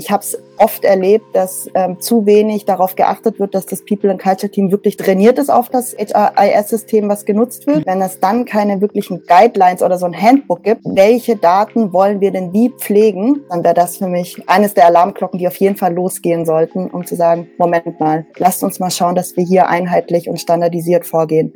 Ich 0.00 0.10
habe 0.10 0.22
es 0.22 0.38
oft 0.56 0.82
erlebt, 0.82 1.26
dass 1.34 1.68
ähm, 1.74 2.00
zu 2.00 2.24
wenig 2.24 2.64
darauf 2.64 2.96
geachtet 2.96 3.38
wird, 3.38 3.54
dass 3.54 3.66
das 3.66 3.84
People 3.84 4.10
and 4.10 4.18
Culture 4.18 4.50
Team 4.50 4.70
wirklich 4.70 4.96
trainiert 4.96 5.38
ist 5.38 5.50
auf 5.50 5.68
das 5.68 5.94
HRIS-System, 5.94 7.06
was 7.10 7.26
genutzt 7.26 7.66
wird. 7.66 7.84
Wenn 7.84 8.00
es 8.00 8.18
dann 8.18 8.46
keine 8.46 8.80
wirklichen 8.80 9.22
Guidelines 9.26 9.82
oder 9.82 9.98
so 9.98 10.06
ein 10.06 10.18
Handbook 10.18 10.62
gibt, 10.62 10.86
welche 10.86 11.36
Daten 11.36 11.92
wollen 11.92 12.22
wir 12.22 12.30
denn 12.30 12.50
wie 12.54 12.70
pflegen, 12.70 13.42
dann 13.50 13.62
wäre 13.62 13.74
das 13.74 13.98
für 13.98 14.08
mich 14.08 14.42
eines 14.48 14.72
der 14.72 14.86
Alarmglocken, 14.86 15.38
die 15.38 15.46
auf 15.46 15.56
jeden 15.56 15.76
Fall 15.76 15.92
losgehen 15.92 16.46
sollten, 16.46 16.88
um 16.88 17.04
zu 17.04 17.14
sagen, 17.14 17.50
Moment 17.58 18.00
mal, 18.00 18.24
lasst 18.38 18.64
uns 18.64 18.80
mal 18.80 18.90
schauen, 18.90 19.14
dass 19.14 19.36
wir 19.36 19.44
hier 19.44 19.68
einheitlich 19.68 20.30
und 20.30 20.40
standardisiert 20.40 21.04
vorgehen. 21.04 21.52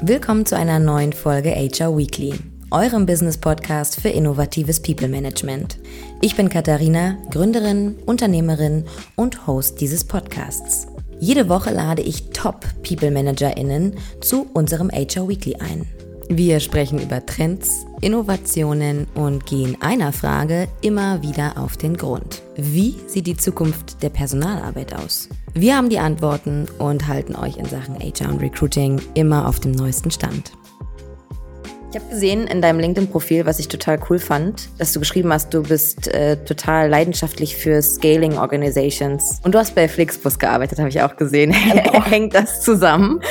Willkommen 0.00 0.46
zu 0.46 0.56
einer 0.56 0.78
neuen 0.78 1.12
Folge 1.12 1.50
HR 1.50 1.98
Weekly 1.98 2.34
eurem 2.70 3.06
Business-Podcast 3.06 4.00
für 4.00 4.10
innovatives 4.10 4.80
People-Management. 4.80 5.78
Ich 6.20 6.36
bin 6.36 6.48
Katharina, 6.48 7.16
Gründerin, 7.30 7.96
Unternehmerin 8.04 8.84
und 9.16 9.46
Host 9.46 9.80
dieses 9.80 10.04
Podcasts. 10.04 10.86
Jede 11.18 11.48
Woche 11.48 11.72
lade 11.72 12.02
ich 12.02 12.30
Top-People-ManagerInnen 12.30 13.94
zu 14.20 14.46
unserem 14.52 14.90
HR 14.90 15.28
Weekly 15.28 15.56
ein. 15.56 15.86
Wir 16.30 16.60
sprechen 16.60 16.98
über 16.98 17.24
Trends, 17.24 17.86
Innovationen 18.02 19.06
und 19.14 19.46
gehen 19.46 19.78
einer 19.80 20.12
Frage 20.12 20.68
immer 20.82 21.22
wieder 21.22 21.56
auf 21.56 21.78
den 21.78 21.96
Grund. 21.96 22.42
Wie 22.54 22.96
sieht 23.06 23.26
die 23.26 23.36
Zukunft 23.36 24.02
der 24.02 24.10
Personalarbeit 24.10 24.94
aus? 24.94 25.30
Wir 25.54 25.74
haben 25.74 25.88
die 25.88 25.98
Antworten 25.98 26.66
und 26.78 27.08
halten 27.08 27.34
euch 27.34 27.56
in 27.56 27.64
Sachen 27.64 27.98
HR 27.98 28.30
und 28.30 28.42
Recruiting 28.42 29.00
immer 29.14 29.48
auf 29.48 29.58
dem 29.58 29.72
neuesten 29.72 30.10
Stand. 30.10 30.52
Ich 31.90 31.96
habe 31.96 32.10
gesehen 32.10 32.46
in 32.46 32.60
deinem 32.60 32.80
LinkedIn-Profil, 32.80 33.46
was 33.46 33.58
ich 33.58 33.68
total 33.68 33.98
cool 34.10 34.18
fand, 34.18 34.68
dass 34.78 34.92
du 34.92 35.00
geschrieben 35.00 35.32
hast, 35.32 35.54
du 35.54 35.62
bist 35.62 36.06
äh, 36.08 36.36
total 36.36 36.90
leidenschaftlich 36.90 37.56
für 37.56 37.80
Scaling 37.80 38.36
Organizations. 38.36 39.40
Und 39.42 39.54
du 39.54 39.58
hast 39.58 39.74
bei 39.74 39.88
Flixbus 39.88 40.38
gearbeitet, 40.38 40.78
habe 40.78 40.90
ich 40.90 41.00
auch 41.00 41.16
gesehen. 41.16 41.50
Hängt 42.04 42.34
das 42.34 42.60
zusammen? 42.60 43.22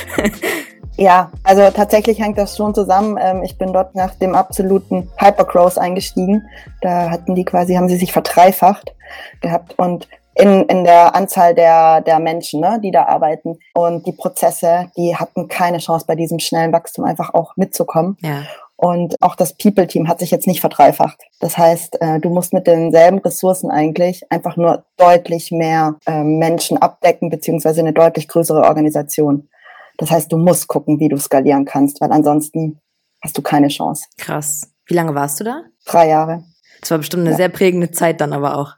Ja, 0.98 1.32
also 1.44 1.70
tatsächlich 1.70 2.20
hängt 2.20 2.40
das 2.40 2.58
schon 2.58 2.74
zusammen. 2.74 3.20
Ähm, 3.22 3.44
ich 3.44 3.60
bin 3.60 3.72
dort 3.72 3.94
nach 3.94 4.16
dem 4.16 4.34
absoluten 4.34 5.12
Hypergrowth 5.18 5.78
eingestiegen. 5.78 6.42
Da 6.82 7.12
hatten 7.12 7.36
die 7.36 7.46
quasi, 7.46 7.76
haben 7.76 7.88
sie 7.88 7.98
sich 7.98 8.12
verdreifacht 8.12 8.96
gehabt 9.40 9.78
und 9.78 10.08
in, 10.40 10.64
in 10.66 10.84
der 10.84 11.16
Anzahl 11.16 11.56
der, 11.56 12.02
der 12.02 12.20
Menschen, 12.20 12.62
ne, 12.62 12.80
die 12.84 12.92
da 12.92 13.06
arbeiten. 13.06 13.58
Und 13.74 14.06
die 14.06 14.12
Prozesse, 14.12 14.92
die 14.96 15.16
hatten 15.16 15.48
keine 15.48 15.80
Chance 15.80 16.06
bei 16.08 16.16
diesem 16.16 16.40
schnellen 16.40 16.72
Wachstum 16.72 17.06
einfach 17.06 17.34
auch 17.34 17.56
mitzukommen. 17.58 18.18
Ja. 18.22 18.44
Und 18.76 19.16
auch 19.22 19.36
das 19.36 19.58
People-Team 19.58 20.08
hat 20.08 20.20
sich 20.20 20.30
jetzt 20.30 20.46
nicht 20.46 20.62
verdreifacht. 20.62 21.20
Das 21.40 21.58
heißt, 21.58 22.00
äh, 22.00 22.20
du 22.20 22.30
musst 22.30 22.54
mit 22.54 22.68
denselben 22.68 23.18
Ressourcen 23.20 23.72
eigentlich 23.72 24.32
einfach 24.32 24.56
nur 24.56 24.86
deutlich 24.98 25.52
mehr 25.52 25.96
äh, 26.06 26.24
Menschen 26.24 26.78
abdecken, 26.78 27.30
beziehungsweise 27.30 27.80
eine 27.82 27.94
deutlich 27.94 28.28
größere 28.28 28.62
Organisation. 28.62 29.50
Das 29.98 30.12
heißt, 30.12 30.32
du 30.32 30.38
musst 30.38 30.68
gucken, 30.68 31.00
wie 31.00 31.10
du 31.10 31.18
skalieren 31.18 31.66
kannst, 31.66 32.02
weil 32.02 32.12
ansonsten 32.12 32.80
hast 33.24 33.36
du 33.36 33.42
keine 33.42 33.70
Chance. 33.70 34.06
Krass. 34.18 34.72
Wie 34.86 34.94
lange 34.94 35.16
warst 35.16 35.40
du 35.40 35.44
da? 35.44 35.64
Drei 35.86 36.10
Jahre. 36.10 36.44
Das 36.82 36.92
war 36.92 37.00
bestimmt 37.00 37.22
eine 37.22 37.32
ja. 37.32 37.38
sehr 37.38 37.50
prägende 37.50 37.90
Zeit 37.90 38.22
dann 38.22 38.32
aber 38.32 38.58
auch. 38.58 38.76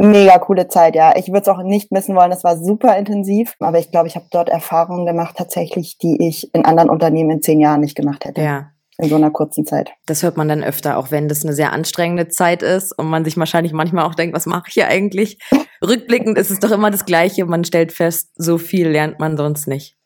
Mega 0.00 0.38
coole 0.38 0.68
Zeit, 0.68 0.94
ja. 0.94 1.16
Ich 1.16 1.26
würde 1.26 1.40
es 1.40 1.48
auch 1.48 1.60
nicht 1.60 1.90
missen 1.90 2.14
wollen. 2.14 2.30
Es 2.30 2.44
war 2.44 2.56
super 2.56 2.96
intensiv, 2.96 3.56
aber 3.58 3.80
ich 3.80 3.90
glaube, 3.90 4.06
ich 4.06 4.14
habe 4.14 4.26
dort 4.30 4.48
Erfahrungen 4.48 5.04
gemacht, 5.06 5.34
tatsächlich, 5.36 5.98
die 5.98 6.28
ich 6.28 6.54
in 6.54 6.64
anderen 6.64 6.88
Unternehmen 6.88 7.30
in 7.30 7.42
zehn 7.42 7.58
Jahren 7.58 7.80
nicht 7.80 7.96
gemacht 7.96 8.24
hätte. 8.24 8.40
Ja. 8.40 8.70
In 8.98 9.08
so 9.08 9.16
einer 9.16 9.32
kurzen 9.32 9.66
Zeit. 9.66 9.90
Das 10.06 10.22
hört 10.22 10.36
man 10.36 10.48
dann 10.48 10.62
öfter, 10.62 10.98
auch 10.98 11.10
wenn 11.10 11.28
das 11.28 11.44
eine 11.44 11.52
sehr 11.52 11.72
anstrengende 11.72 12.28
Zeit 12.28 12.62
ist 12.62 12.96
und 12.96 13.06
man 13.06 13.24
sich 13.24 13.36
wahrscheinlich 13.36 13.72
manchmal 13.72 14.04
auch 14.04 14.14
denkt, 14.14 14.36
was 14.36 14.46
mache 14.46 14.66
ich 14.68 14.74
hier 14.74 14.86
eigentlich? 14.86 15.40
Rückblickend 15.84 16.38
ist 16.38 16.50
es 16.52 16.60
doch 16.60 16.70
immer 16.70 16.92
das 16.92 17.04
Gleiche. 17.04 17.44
Man 17.46 17.64
stellt 17.64 17.90
fest, 17.90 18.30
so 18.36 18.56
viel 18.56 18.88
lernt 18.88 19.18
man 19.18 19.36
sonst 19.36 19.66
nicht. 19.66 19.96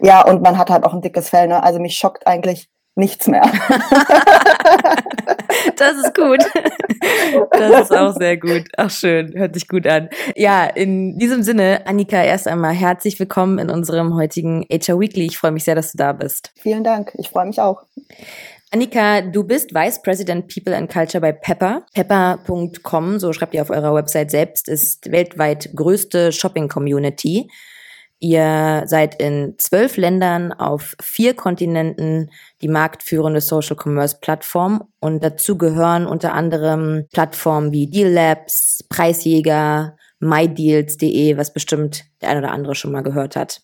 Ja, 0.00 0.24
und 0.24 0.42
man 0.42 0.56
hat 0.56 0.70
halt 0.70 0.84
auch 0.84 0.94
ein 0.94 1.02
dickes 1.02 1.30
Fell. 1.30 1.48
Ne? 1.48 1.60
Also 1.62 1.80
mich 1.80 1.96
schockt 1.96 2.28
eigentlich 2.28 2.68
nichts 2.94 3.26
mehr. 3.26 3.42
das 5.76 5.96
ist 5.96 6.14
gut. 6.14 6.40
Das 7.50 7.82
ist 7.82 7.96
auch 7.96 8.14
sehr 8.14 8.36
gut. 8.36 8.64
Ach 8.76 8.90
schön, 8.90 9.32
hört 9.34 9.54
sich 9.54 9.68
gut 9.68 9.86
an. 9.86 10.08
Ja, 10.36 10.66
in 10.66 11.18
diesem 11.18 11.42
Sinne, 11.42 11.86
Annika, 11.86 12.22
erst 12.22 12.46
einmal 12.48 12.74
herzlich 12.74 13.18
willkommen 13.18 13.58
in 13.58 13.70
unserem 13.70 14.14
heutigen 14.14 14.66
HR 14.70 15.00
Weekly. 15.00 15.26
Ich 15.26 15.38
freue 15.38 15.52
mich 15.52 15.64
sehr, 15.64 15.74
dass 15.74 15.92
du 15.92 15.98
da 15.98 16.12
bist. 16.12 16.52
Vielen 16.56 16.84
Dank. 16.84 17.12
Ich 17.14 17.30
freue 17.30 17.46
mich 17.46 17.60
auch. 17.60 17.82
Annika, 18.70 19.20
du 19.20 19.44
bist 19.44 19.74
Vice 19.74 20.00
President 20.00 20.52
People 20.52 20.74
and 20.74 20.90
Culture 20.90 21.20
bei 21.20 21.32
Pepper. 21.32 21.84
Pepper.com, 21.92 23.18
so 23.18 23.34
schreibt 23.34 23.52
ihr 23.52 23.60
auf 23.60 23.68
eurer 23.68 23.94
Website 23.94 24.30
selbst, 24.30 24.66
ist 24.66 25.12
weltweit 25.12 25.70
größte 25.74 26.32
Shopping-Community. 26.32 27.50
Ihr 28.24 28.84
seid 28.86 29.20
in 29.20 29.56
zwölf 29.58 29.96
Ländern 29.96 30.52
auf 30.52 30.94
vier 31.02 31.34
Kontinenten 31.34 32.30
die 32.60 32.68
marktführende 32.68 33.40
Social 33.40 33.74
Commerce 33.76 34.16
Plattform 34.20 34.84
und 35.00 35.24
dazu 35.24 35.58
gehören 35.58 36.06
unter 36.06 36.32
anderem 36.32 37.08
Plattformen 37.12 37.72
wie 37.72 37.90
Deal 37.90 38.12
Labs, 38.12 38.84
Preisjäger, 38.88 39.96
mydeals.de, 40.20 41.36
was 41.36 41.52
bestimmt 41.52 42.04
der 42.20 42.28
ein 42.28 42.38
oder 42.38 42.52
andere 42.52 42.76
schon 42.76 42.92
mal 42.92 43.02
gehört 43.02 43.34
hat. 43.34 43.60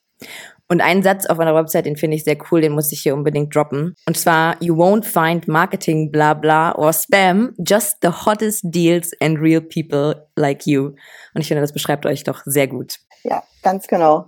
Und 0.66 0.80
einen 0.80 1.04
Satz 1.04 1.26
auf 1.26 1.38
einer 1.38 1.54
Website, 1.54 1.86
den 1.86 1.94
finde 1.94 2.16
ich 2.16 2.24
sehr 2.24 2.36
cool, 2.50 2.60
den 2.60 2.72
muss 2.72 2.91
ich 2.91 3.02
hier 3.02 3.14
unbedingt 3.14 3.54
droppen. 3.54 3.94
Und 4.08 4.18
zwar, 4.18 4.60
you 4.60 4.74
won't 4.74 5.04
find 5.04 5.47
marketing 5.47 6.10
bla 6.10 6.34
bla 6.34 6.74
or 6.74 6.92
spam, 6.92 7.54
just 7.64 7.98
the 8.02 8.08
hottest 8.08 8.62
deals 8.64 9.12
and 9.20 9.38
real 9.38 9.60
people 9.60 10.26
like 10.34 10.66
you. 10.66 10.97
Und 11.34 11.42
ich 11.42 11.47
finde, 11.47 11.60
das 11.60 11.72
beschreibt 11.72 12.06
euch 12.06 12.24
doch 12.24 12.42
sehr 12.44 12.66
gut. 12.66 12.97
Ja, 13.22 13.44
ganz 13.62 13.86
genau. 13.86 14.26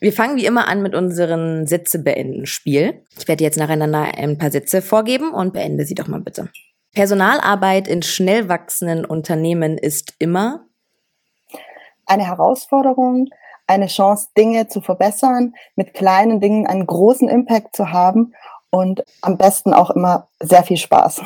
Wir 0.00 0.12
fangen 0.12 0.36
wie 0.36 0.46
immer 0.46 0.68
an 0.68 0.82
mit 0.82 0.94
unseren 0.94 1.66
Sätze 1.66 1.98
beenden 1.98 2.46
Spiel. 2.46 3.02
Ich 3.18 3.26
werde 3.26 3.44
jetzt 3.44 3.58
nacheinander 3.58 4.02
ein 4.16 4.38
paar 4.38 4.50
Sätze 4.50 4.82
vorgeben 4.82 5.32
und 5.32 5.52
beende 5.52 5.84
sie 5.84 5.94
doch 5.94 6.08
mal 6.08 6.20
bitte. 6.20 6.50
Personalarbeit 6.94 7.88
in 7.88 8.02
schnell 8.02 8.48
wachsenden 8.48 9.04
Unternehmen 9.04 9.78
ist 9.78 10.14
immer 10.18 10.66
eine 12.06 12.26
Herausforderung, 12.26 13.28
eine 13.66 13.86
Chance, 13.86 14.28
Dinge 14.36 14.68
zu 14.68 14.80
verbessern, 14.80 15.54
mit 15.74 15.94
kleinen 15.94 16.40
Dingen 16.40 16.66
einen 16.66 16.86
großen 16.86 17.28
Impact 17.28 17.74
zu 17.74 17.90
haben 17.90 18.34
und 18.70 19.04
am 19.22 19.38
besten 19.38 19.72
auch 19.72 19.90
immer 19.90 20.28
sehr 20.40 20.62
viel 20.62 20.76
Spaß. 20.76 21.22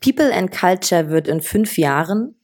People 0.00 0.32
and 0.32 0.52
Culture 0.52 1.08
wird 1.08 1.28
in 1.28 1.40
fünf 1.40 1.78
Jahren 1.78 2.36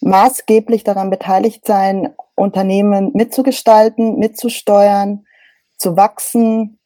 maßgeblich 0.00 0.84
daran 0.84 1.10
beteiligt 1.10 1.66
sein, 1.66 2.14
Unternehmen 2.34 3.12
mitzugestalten, 3.14 4.18
mitzusteuern, 4.18 5.26
zu 5.76 5.96
wachsen 5.96 6.78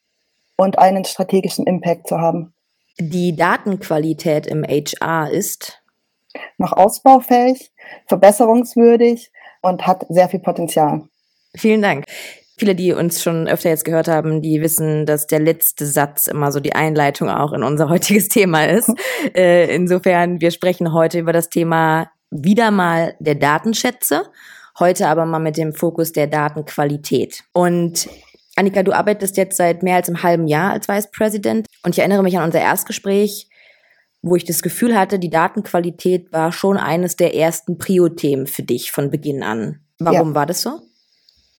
und 0.57 0.79
einen 0.79 1.05
strategischen 1.05 1.67
Impact 1.67 2.09
zu 2.09 2.19
haben. 2.19 2.53
Die 2.99 3.37
Datenqualität 3.37 4.47
im 4.47 4.65
HR 4.65 5.31
ist 5.31 5.83
noch 6.59 6.73
ausbaufähig, 6.73 7.71
verbesserungswürdig 8.07 9.31
und 9.63 9.87
hat 9.87 10.05
sehr 10.09 10.29
viel 10.29 10.41
Potenzial. 10.41 11.03
Vielen 11.55 11.83
Dank. 11.83 12.05
Viele, 12.59 12.75
die 12.75 12.93
uns 12.93 13.23
schon 13.23 13.47
öfter 13.47 13.71
jetzt 13.71 13.85
gehört 13.85 14.09
haben, 14.09 14.43
die 14.43 14.61
wissen, 14.61 15.07
dass 15.07 15.29
der 15.29 15.39
letzte 15.39 15.87
Satz 15.87 16.27
immer 16.27 16.51
so 16.51 16.59
die 16.59 16.75
Einleitung 16.75 17.29
auch 17.31 17.53
in 17.53 17.63
unser 17.63 17.89
heutiges 17.89 18.29
Thema 18.29 18.65
ist. 18.65 18.91
Äh, 19.35 19.73
insofern, 19.75 20.41
wir 20.41 20.51
sprechen 20.51 20.93
heute 20.93 21.21
über 21.21 21.33
das 21.33 21.51
Thema 21.51 22.11
wieder 22.31 22.73
mal 22.73 23.15
der 23.21 23.37
Datenschätze 23.37 24.25
Heute 24.79 25.09
aber 25.09 25.27
mal 25.27 25.39
mit 25.39 25.57
dem 25.57 25.73
Fokus 25.73 26.13
der 26.13 26.27
Datenqualität. 26.27 27.45
Und 27.53 28.09
Annika, 28.57 28.83
du 28.83 28.93
arbeitest 28.93 29.37
jetzt 29.37 29.57
seit 29.57 29.83
mehr 29.83 29.97
als 29.97 30.09
einem 30.09 30.23
halben 30.23 30.47
Jahr 30.47 30.73
als 30.73 30.89
Vice 30.89 31.11
President. 31.11 31.67
Und 31.83 31.95
ich 31.95 32.01
erinnere 32.01 32.23
mich 32.23 32.39
an 32.39 32.45
unser 32.45 32.61
Erstgespräch, 32.61 33.49
wo 34.23 34.37
ich 34.37 34.45
das 34.45 34.63
Gefühl 34.63 34.99
hatte, 34.99 35.19
die 35.19 35.31
Datenqualität 35.31 36.33
war 36.33 36.53
schon 36.53 36.77
eines 36.77 37.17
der 37.17 37.35
ersten 37.35 37.79
Prio-Themen 37.79 38.47
für 38.47 38.63
dich 38.63 38.91
von 38.91 39.11
Beginn 39.11 39.43
an. 39.43 39.81
Warum 39.99 40.31
ja. 40.31 40.35
war 40.35 40.47
das 40.47 40.63
so? 40.63 40.81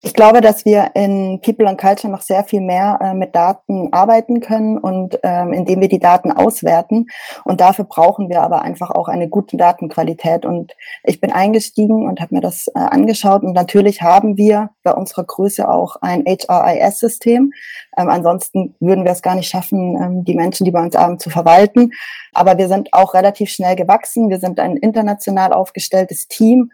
Ich 0.01 0.13
glaube, 0.13 0.40
dass 0.40 0.63
wir 0.63 0.92
in 0.94 1.42
People 1.42 1.68
and 1.68 1.78
Culture 1.78 2.10
noch 2.10 2.22
sehr 2.22 2.46
viel 2.46 2.62
mehr 2.62 3.00
äh, 3.01 3.13
mit 3.13 3.36
Daten 3.36 3.92
arbeiten 3.92 4.40
können 4.40 4.78
und 4.78 5.19
ähm, 5.24 5.51
indem 5.51 5.81
wir 5.81 5.90
die 5.90 6.00
Daten 6.00 6.31
auswerten. 6.31 7.07
Und 7.44 7.60
dafür 7.60 7.84
brauchen 7.84 8.30
wir 8.30 8.42
aber 8.42 8.62
einfach 8.62 8.92
auch 8.92 9.10
eine 9.10 9.28
gute 9.28 9.57
Datenqualität. 9.57 10.46
Und 10.46 10.74
ich 11.04 11.19
bin 11.19 11.34
eingestiegen 11.34 12.07
und 12.07 12.22
habe 12.22 12.34
mir 12.34 12.40
das 12.40 12.68
äh, 12.68 12.80
angeschaut. 12.80 13.44
Und 13.44 13.51
natürlich 13.51 14.01
haben 14.01 14.38
wir 14.38 14.69
bei 14.84 14.94
unserer 14.94 15.25
Größe 15.25 15.68
auch 15.68 15.98
ein 15.98 16.24
HRIS-System. 16.24 17.52
Ähm, 17.98 18.10
ansonsten 18.10 18.75
würden 18.80 19.04
wir 19.04 19.12
es 19.12 19.22
gar 19.22 19.36
nicht 19.36 19.50
schaffen, 19.50 19.98
ähm, 20.02 20.24
die 20.24 20.36
Menschen, 20.36 20.63
die 20.63 20.72
bei 20.72 20.81
uns 20.81 20.95
arbeiten, 20.95 21.19
zu 21.19 21.30
verwalten. 21.30 21.92
Aber 22.31 22.57
wir 22.57 22.69
sind 22.69 22.94
auch 22.94 23.13
relativ 23.13 23.50
schnell 23.50 23.75
gewachsen. 23.75 24.30
Wir 24.30 24.40
sind 24.40 24.62
ein 24.62 24.78
international 24.78 25.52
aufgestelltes 25.52 26.30
Team 26.30 26.72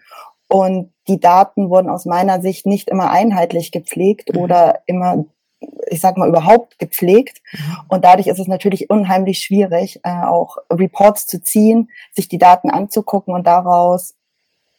und 0.56 0.94
die 1.10 1.20
Daten 1.20 1.70
wurden 1.70 1.90
aus 1.90 2.06
meiner 2.06 2.40
Sicht 2.40 2.66
nicht 2.66 2.90
immer 2.90 3.12
einheitlich 3.12 3.74
gepflegt 3.74 4.34
mhm. 4.34 4.40
oder 4.40 4.80
immer 4.86 5.26
ich 5.88 6.00
sag 6.00 6.16
mal, 6.16 6.30
überhaupt 6.30 6.80
gepflegt. 6.80 7.42
Mhm. 7.52 7.76
Und 7.90 8.06
dadurch 8.06 8.28
ist 8.28 8.40
es 8.40 8.48
natürlich 8.48 8.90
unheimlich 8.90 9.40
schwierig, 9.40 10.00
äh, 10.04 10.24
auch 10.24 10.58
Reports 10.72 11.28
zu 11.28 11.42
ziehen, 11.42 11.90
sich 12.14 12.30
die 12.30 12.38
Daten 12.38 12.70
anzugucken 12.70 13.34
und 13.34 13.46
daraus 13.46 14.16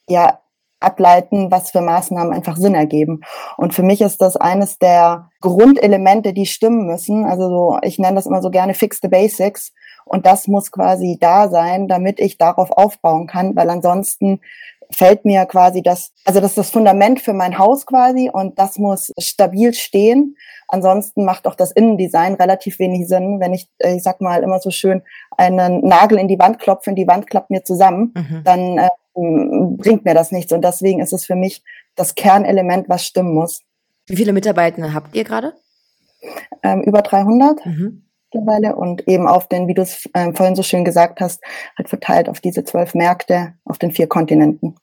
ja 0.08 0.38
ableiten, 0.80 1.50
was 1.50 1.72
für 1.72 1.82
Maßnahmen 1.82 2.32
einfach 2.32 2.56
Sinn 2.56 2.74
ergeben. 2.74 3.20
Und 3.58 3.74
für 3.74 3.82
mich 3.82 4.00
ist 4.00 4.22
das 4.22 4.36
eines 4.36 4.78
der 4.78 5.28
Grundelemente, 5.42 6.32
die 6.32 6.46
stimmen 6.46 6.86
müssen. 6.86 7.24
Also 7.26 7.48
so, 7.50 7.78
ich 7.82 7.98
nenne 7.98 8.16
das 8.16 8.26
immer 8.26 8.40
so 8.40 8.50
gerne 8.50 8.72
Fix 8.72 9.00
the 9.02 9.08
Basics. 9.08 9.72
Und 10.06 10.24
das 10.24 10.46
muss 10.46 10.70
quasi 10.70 11.18
da 11.20 11.48
sein, 11.48 11.88
damit 11.88 12.20
ich 12.20 12.38
darauf 12.38 12.70
aufbauen 12.70 13.26
kann, 13.26 13.56
weil 13.56 13.68
ansonsten 13.68 14.40
fällt 14.90 15.24
mir 15.24 15.44
quasi 15.46 15.82
das, 15.82 16.12
also 16.24 16.40
das 16.40 16.52
ist 16.52 16.58
das 16.58 16.70
Fundament 16.70 17.20
für 17.20 17.32
mein 17.32 17.58
Haus 17.58 17.86
quasi 17.86 18.30
und 18.32 18.58
das 18.58 18.78
muss 18.78 19.12
stabil 19.18 19.74
stehen. 19.74 20.36
Ansonsten 20.68 21.24
macht 21.24 21.46
auch 21.46 21.54
das 21.54 21.70
Innendesign 21.72 22.34
relativ 22.34 22.78
wenig 22.78 23.08
Sinn, 23.08 23.40
wenn 23.40 23.54
ich, 23.54 23.68
äh, 23.78 23.96
ich 23.96 24.02
sag 24.02 24.20
mal 24.20 24.42
immer 24.42 24.58
so 24.58 24.70
schön, 24.70 25.02
einen 25.36 25.86
Nagel 25.86 26.18
in 26.18 26.28
die 26.28 26.38
Wand 26.38 26.58
klopfe 26.58 26.90
und 26.90 26.96
die 26.96 27.06
Wand 27.06 27.28
klappt 27.28 27.50
mir 27.50 27.62
zusammen, 27.62 28.12
mhm. 28.14 28.42
dann 28.44 28.78
äh, 28.78 28.88
bringt 29.14 30.04
mir 30.04 30.14
das 30.14 30.32
nichts. 30.32 30.52
Und 30.52 30.62
deswegen 30.62 31.00
ist 31.00 31.12
es 31.12 31.24
für 31.24 31.36
mich 31.36 31.62
das 31.94 32.14
Kernelement, 32.14 32.88
was 32.88 33.04
stimmen 33.04 33.34
muss. 33.34 33.62
Wie 34.06 34.16
viele 34.16 34.32
Mitarbeiter 34.32 34.92
habt 34.92 35.14
ihr 35.14 35.24
gerade? 35.24 35.54
Ähm, 36.62 36.82
über 36.82 37.02
300. 37.02 37.64
Mhm 37.64 38.05
mittlerweile 38.32 38.76
und 38.76 39.06
eben 39.08 39.26
auf 39.26 39.48
den, 39.48 39.68
wie 39.68 39.74
du 39.74 39.82
es 39.82 40.08
äh, 40.12 40.32
vorhin 40.32 40.56
so 40.56 40.62
schön 40.62 40.84
gesagt 40.84 41.20
hast, 41.20 41.42
halt 41.76 41.88
verteilt 41.88 42.28
auf 42.28 42.40
diese 42.40 42.64
zwölf 42.64 42.94
Märkte 42.94 43.54
auf 43.64 43.78
den 43.78 43.92
vier 43.92 44.06
Kontinenten. 44.06 44.76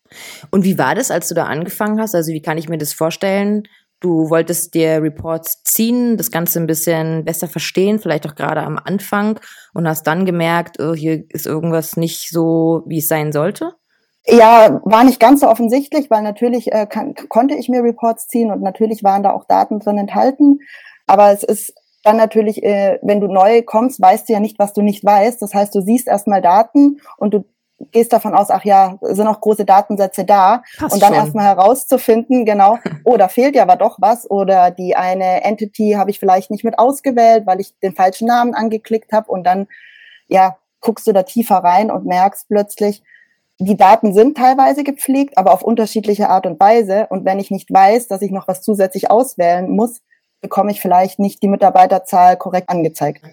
Und 0.52 0.64
wie 0.64 0.78
war 0.78 0.96
das, 0.96 1.12
als 1.12 1.28
du 1.28 1.36
da 1.36 1.46
angefangen 1.46 2.00
hast? 2.00 2.16
Also 2.16 2.32
wie 2.32 2.42
kann 2.42 2.58
ich 2.58 2.70
mir 2.70 2.78
das 2.78 2.94
vorstellen? 2.94 3.64
Du 4.00 4.30
wolltest 4.30 4.74
dir 4.74 5.02
Reports 5.02 5.64
ziehen, 5.64 6.18
das 6.18 6.30
Ganze 6.30 6.60
ein 6.60 6.68
bisschen 6.68 7.24
besser 7.24 7.48
verstehen, 7.48 8.00
vielleicht 8.00 8.28
auch 8.28 8.36
gerade 8.36 8.62
am 8.62 8.78
Anfang 8.78 9.40
und 9.74 9.88
hast 9.88 10.04
dann 10.08 10.26
gemerkt, 10.26 10.78
oh, 10.82 10.94
hier 10.94 11.24
ist 11.30 11.46
irgendwas 11.46 11.96
nicht 11.96 12.30
so, 12.30 12.84
wie 12.86 12.98
es 12.98 13.08
sein 13.08 13.32
sollte? 13.32 13.76
Ja, 14.26 14.82
war 14.84 15.04
nicht 15.04 15.20
ganz 15.20 15.42
so 15.42 15.48
offensichtlich, 15.48 16.10
weil 16.10 16.22
natürlich 16.22 16.72
äh, 16.72 16.86
kann, 16.86 17.14
konnte 17.30 17.56
ich 17.56 17.70
mir 17.70 17.84
Reports 17.84 18.28
ziehen 18.28 18.52
und 18.52 18.62
natürlich 18.62 19.04
waren 19.04 19.24
da 19.24 19.32
auch 19.32 19.46
Daten 19.46 19.80
drin 19.80 19.98
enthalten. 19.98 20.60
Aber 21.08 21.32
es 21.32 21.44
ist 21.44 21.74
dann 22.04 22.18
natürlich, 22.18 22.64
äh, 22.64 23.00
wenn 23.02 23.22
du 23.22 23.28
neu 23.28 23.62
kommst, 23.64 24.02
weißt 24.02 24.28
du 24.28 24.34
ja 24.34 24.40
nicht, 24.40 24.60
was 24.60 24.74
du 24.74 24.82
nicht 24.82 25.04
weißt. 25.04 25.42
Das 25.42 25.54
heißt, 25.54 25.74
du 25.74 25.82
siehst 25.82 26.08
erstmal 26.08 26.42
Daten 26.42 27.00
und 27.18 27.34
du 27.34 27.46
gehst 27.92 28.14
davon 28.14 28.34
aus, 28.34 28.50
ach 28.50 28.64
ja, 28.64 28.98
sind 29.02 29.26
noch 29.26 29.42
große 29.42 29.66
Datensätze 29.66 30.26
da. 30.26 30.64
Passt 30.78 30.94
und 30.94 31.02
dann 31.02 31.14
erstmal 31.14 31.46
herauszufinden, 31.46 32.46
genau, 32.46 32.78
oh, 33.06 33.18
da 33.18 33.28
fehlt 33.28 33.56
ja 33.56 33.64
aber 33.64 33.78
doch 33.78 33.98
was 34.00 34.30
oder 34.30 34.72
die 34.72 34.96
eine 34.96 35.44
Entity 35.44 35.96
habe 35.98 36.12
ich 36.12 36.20
vielleicht 36.20 36.52
nicht 36.52 36.64
mit 36.64 36.78
ausgewählt, 36.78 37.46
weil 37.46 37.60
ich 37.60 37.78
den 37.80 37.96
falschen 37.96 38.28
Namen 38.28 38.54
angeklickt 38.54 39.12
habe. 39.12 39.32
Und 39.32 39.46
dann 39.46 39.68
ja, 40.28 40.58
guckst 40.82 41.08
du 41.08 41.14
da 41.14 41.24
tiefer 41.24 41.58
rein 41.58 41.90
und 41.90 42.06
merkst 42.06 42.48
plötzlich, 42.50 43.04
die 43.60 43.78
Daten 43.78 44.14
sind 44.14 44.36
teilweise 44.36 44.84
gepflegt, 44.84 45.38
aber 45.38 45.54
auf 45.54 45.64
unterschiedliche 45.64 46.30
Art 46.30 46.46
und 46.46 46.60
Weise. 46.60 47.08
Und 47.10 47.24
wenn 47.24 47.40
ich 47.40 47.52
nicht 47.52 47.72
weiß, 47.72 48.08
dass 48.08 48.22
ich 48.22 48.32
noch 48.32 48.48
was 48.48 48.62
zusätzlich 48.62 49.10
auswählen 49.10 49.70
muss, 49.70 50.02
bekomme 50.44 50.72
ich 50.72 50.80
vielleicht 50.80 51.18
nicht 51.18 51.42
die 51.42 51.48
Mitarbeiterzahl 51.48 52.38
korrekt 52.38 52.70
angezeigt. 52.70 53.24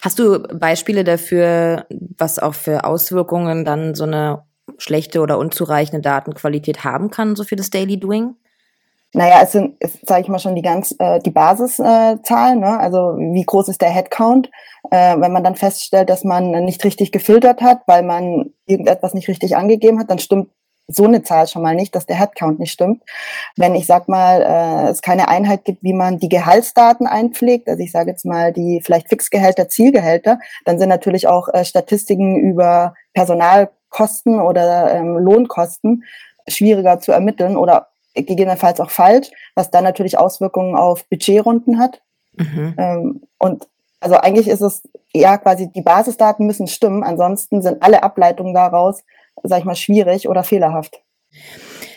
Hast 0.00 0.18
du 0.18 0.38
Beispiele 0.40 1.04
dafür, 1.04 1.84
was 2.16 2.38
auch 2.38 2.54
für 2.54 2.84
Auswirkungen 2.84 3.66
dann 3.66 3.94
so 3.94 4.04
eine 4.04 4.44
schlechte 4.78 5.20
oder 5.20 5.36
unzureichende 5.36 6.00
Datenqualität 6.00 6.84
haben 6.84 7.10
kann, 7.10 7.36
so 7.36 7.44
für 7.44 7.56
das 7.56 7.68
Daily 7.68 8.00
Doing? 8.00 8.36
Naja, 9.12 9.40
es 9.42 9.52
sind, 9.52 9.74
sage 10.06 10.22
ich 10.22 10.28
mal 10.28 10.38
schon, 10.38 10.54
die 10.54 10.62
ganz 10.62 10.94
äh, 11.00 11.18
die 11.18 11.32
Basiszahlen, 11.32 12.62
äh, 12.62 12.66
ne? 12.66 12.78
also 12.78 13.16
wie 13.18 13.42
groß 13.44 13.68
ist 13.68 13.82
der 13.82 13.90
Headcount, 13.90 14.48
äh, 14.92 15.18
wenn 15.18 15.32
man 15.32 15.42
dann 15.42 15.56
feststellt, 15.56 16.08
dass 16.08 16.22
man 16.22 16.52
nicht 16.64 16.84
richtig 16.84 17.10
gefiltert 17.10 17.60
hat, 17.60 17.80
weil 17.86 18.04
man 18.04 18.52
irgendetwas 18.66 19.12
nicht 19.12 19.26
richtig 19.26 19.56
angegeben 19.56 19.98
hat, 19.98 20.10
dann 20.10 20.20
stimmt 20.20 20.50
so 20.90 21.04
eine 21.04 21.22
Zahl 21.22 21.46
schon 21.46 21.62
mal 21.62 21.74
nicht, 21.74 21.94
dass 21.94 22.06
der 22.06 22.16
Headcount 22.16 22.58
nicht 22.58 22.72
stimmt. 22.72 23.02
Wenn 23.56 23.74
ich 23.74 23.86
sag 23.86 24.08
mal, 24.08 24.42
äh, 24.42 24.90
es 24.90 25.02
keine 25.02 25.28
Einheit 25.28 25.64
gibt, 25.64 25.82
wie 25.82 25.92
man 25.92 26.18
die 26.18 26.28
Gehaltsdaten 26.28 27.06
einpflegt, 27.06 27.68
also 27.68 27.82
ich 27.82 27.92
sage 27.92 28.10
jetzt 28.10 28.24
mal 28.24 28.52
die 28.52 28.80
vielleicht 28.84 29.08
Fixgehälter, 29.08 29.68
Zielgehälter, 29.68 30.40
dann 30.64 30.78
sind 30.78 30.88
natürlich 30.88 31.26
auch 31.26 31.48
äh, 31.52 31.64
Statistiken 31.64 32.36
über 32.36 32.94
Personalkosten 33.14 34.40
oder 34.40 34.92
ähm, 34.92 35.16
Lohnkosten 35.18 36.04
schwieriger 36.48 36.98
zu 37.00 37.12
ermitteln 37.12 37.56
oder 37.56 37.88
gegebenenfalls 38.14 38.80
auch 38.80 38.90
falsch, 38.90 39.30
was 39.54 39.70
dann 39.70 39.84
natürlich 39.84 40.18
Auswirkungen 40.18 40.74
auf 40.74 41.04
Budgetrunden 41.08 41.78
hat. 41.78 42.02
Mhm. 42.36 42.74
Ähm, 42.76 43.22
und 43.38 43.68
also 44.00 44.16
eigentlich 44.16 44.48
ist 44.48 44.62
es 44.62 44.82
ja 45.12 45.36
quasi 45.38 45.70
die 45.70 45.82
Basisdaten 45.82 46.46
müssen 46.46 46.66
stimmen, 46.66 47.04
ansonsten 47.04 47.62
sind 47.62 47.82
alle 47.82 48.02
Ableitungen 48.02 48.54
daraus 48.54 49.02
sag 49.42 49.60
ich 49.60 49.64
mal, 49.64 49.74
schwierig 49.74 50.28
oder 50.28 50.42
fehlerhaft. 50.42 51.00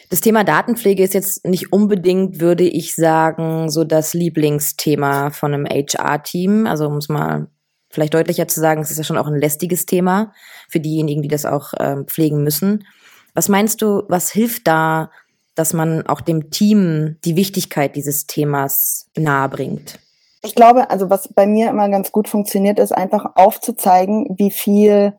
Das 0.09 0.21
Thema 0.21 0.43
Datenpflege 0.43 1.03
ist 1.03 1.15
jetzt 1.15 1.45
nicht 1.45 1.73
unbedingt, 1.73 2.39
würde 2.39 2.65
ich 2.65 2.93
sagen, 2.93 3.69
so 3.69 3.83
das 3.83 4.13
Lieblingsthema 4.13 5.31
von 5.31 5.53
einem 5.53 5.65
HR-Team. 5.65 6.67
Also 6.67 6.85
um 6.85 6.97
es 6.97 7.09
mal 7.09 7.47
vielleicht 7.89 8.13
deutlicher 8.13 8.47
zu 8.47 8.59
sagen, 8.59 8.81
es 8.81 8.91
ist 8.91 8.97
ja 8.97 9.03
schon 9.03 9.17
auch 9.17 9.27
ein 9.27 9.39
lästiges 9.39 9.85
Thema 9.85 10.33
für 10.69 10.79
diejenigen, 10.79 11.21
die 11.21 11.29
das 11.29 11.45
auch 11.45 11.73
äh, 11.73 12.03
pflegen 12.05 12.43
müssen. 12.43 12.85
Was 13.33 13.49
meinst 13.49 13.81
du, 13.81 14.03
was 14.07 14.31
hilft 14.31 14.67
da, 14.67 15.09
dass 15.55 15.73
man 15.73 16.05
auch 16.07 16.21
dem 16.21 16.51
Team 16.51 17.17
die 17.25 17.35
Wichtigkeit 17.35 17.95
dieses 17.95 18.27
Themas 18.27 19.09
nahebringt? 19.17 19.99
Ich 20.43 20.55
glaube, 20.55 20.89
also 20.89 21.09
was 21.09 21.29
bei 21.33 21.47
mir 21.47 21.69
immer 21.69 21.89
ganz 21.89 22.11
gut 22.11 22.27
funktioniert, 22.27 22.77
ist 22.77 22.91
einfach 22.91 23.25
aufzuzeigen, 23.35 24.35
wie 24.37 24.51
viel 24.51 25.13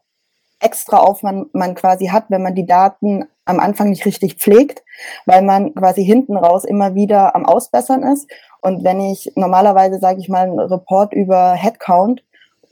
extra 0.65 0.99
Aufwand 0.99 1.55
man 1.55 1.75
quasi 1.75 2.07
hat, 2.07 2.25
wenn 2.29 2.43
man 2.43 2.55
die 2.55 2.67
Daten 2.67 3.27
am 3.45 3.61
Anfang 3.61 3.91
nicht 3.91 4.07
richtig 4.07 4.37
pflegt, 4.37 4.83
weil 5.27 5.43
man 5.43 5.75
quasi 5.75 6.05
hinten 6.05 6.37
raus 6.37 6.65
immer 6.65 6.95
wieder 6.95 7.37
am 7.37 7.45
Ausbessern 7.45 8.03
ist. 8.03 8.31
Und 8.63 8.83
wenn 8.85 9.01
ich 9.01 9.33
normalerweise, 9.37 9.99
sage 9.99 10.21
ich 10.21 10.29
mal, 10.29 10.47
einen 10.47 10.59
Report 10.59 11.13
über 11.13 11.53
Headcount 11.53 12.25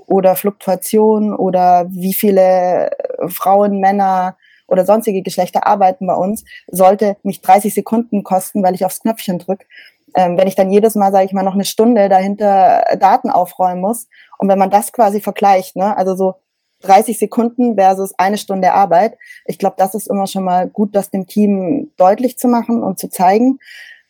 oder 0.07 0.35
Fluktuation 0.37 1.35
oder 1.35 1.87
wie 1.91 2.15
viele 2.15 2.91
Frauen, 3.29 3.79
Männer 3.79 4.37
oder 4.67 4.87
sonstige 4.87 5.23
Geschlechter 5.23 5.67
arbeiten 5.67 6.07
bei 6.07 6.15
uns, 6.15 6.45
sollte 6.69 7.17
mich 7.23 7.43
30 7.43 7.75
Sekunden 7.75 8.25
kosten, 8.25 8.63
weil 8.63 8.75
ich 8.75 8.87
aufs 8.87 9.01
Knöpfchen 9.01 9.39
drücke. 9.39 9.67
Ähm, 10.15 10.39
wenn 10.39 10.49
ich 10.49 10.55
dann 10.55 10.71
jedes 10.71 10.95
Mal, 10.95 11.13
sage 11.13 11.27
ich 11.27 11.33
mal, 11.33 11.43
noch 11.43 11.55
eine 11.55 11.65
Stunde 11.65 12.09
dahinter 12.09 12.85
Daten 12.99 13.31
aufräumen 13.31 13.81
muss. 13.81 14.09
Und 14.39 14.49
wenn 14.49 14.59
man 14.59 14.71
das 14.71 14.93
quasi 14.93 15.21
vergleicht, 15.21 15.77
ne, 15.77 15.97
also 15.97 16.15
so 16.15 16.35
30 16.83 17.19
Sekunden 17.19 17.77
versus 17.77 18.13
eine 18.19 18.39
Stunde 18.39 18.73
Arbeit. 18.73 19.17
Ich 19.47 19.59
glaube, 19.59 19.77
das 19.79 19.95
ist 19.95 20.09
immer 20.09 20.27
schon 20.27 20.45
mal 20.45 20.69
gut, 20.69 20.95
das 20.95 21.11
dem 21.11 21.27
Team 21.27 21.91
deutlich 21.97 22.39
zu 22.39 22.49
machen 22.49 22.83
und 22.83 22.99
zu 22.99 23.09
zeigen. 23.09 23.59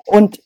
Und 0.04 0.42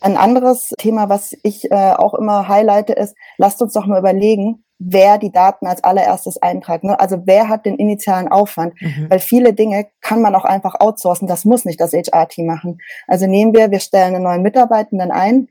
ein 0.00 0.16
anderes 0.16 0.74
Thema, 0.78 1.08
was 1.08 1.36
ich 1.42 1.70
äh, 1.70 1.92
auch 1.92 2.14
immer 2.14 2.48
highlighte, 2.48 2.92
ist, 2.92 3.16
lasst 3.36 3.60
uns 3.62 3.72
doch 3.72 3.86
mal 3.86 3.98
überlegen, 3.98 4.64
wer 4.78 5.18
die 5.18 5.32
Daten 5.32 5.66
als 5.66 5.82
allererstes 5.82 6.40
eintragt. 6.40 6.84
Ne? 6.84 6.98
Also 6.98 7.22
wer 7.24 7.48
hat 7.48 7.66
den 7.66 7.76
initialen 7.76 8.28
Aufwand? 8.28 8.80
Mhm. 8.80 9.06
Weil 9.08 9.18
viele 9.18 9.52
Dinge 9.52 9.88
kann 10.00 10.22
man 10.22 10.34
auch 10.34 10.44
einfach 10.44 10.78
outsourcen. 10.78 11.26
Das 11.26 11.44
muss 11.44 11.64
nicht 11.64 11.80
das 11.80 11.92
HR-Team 11.92 12.46
machen. 12.46 12.80
Also 13.06 13.26
nehmen 13.26 13.54
wir, 13.54 13.70
wir 13.70 13.80
stellen 13.80 14.14
einen 14.14 14.24
neuen 14.24 14.42
Mitarbeitenden 14.42 15.10
ein. 15.10 15.48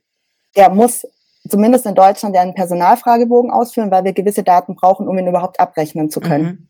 Der 0.56 0.70
muss 0.70 1.06
zumindest 1.50 1.86
in 1.86 1.96
Deutschland 1.96 2.36
ja 2.36 2.42
einen 2.42 2.54
Personalfragebogen 2.54 3.52
ausführen, 3.52 3.92
weil 3.92 4.04
wir 4.04 4.14
gewisse 4.14 4.44
Daten 4.44 4.76
brauchen, 4.76 5.08
um 5.08 5.18
ihn 5.18 5.28
überhaupt 5.28 5.60
abrechnen 5.60 6.10
zu 6.10 6.20
können. 6.20 6.46
Mhm. 6.46 6.68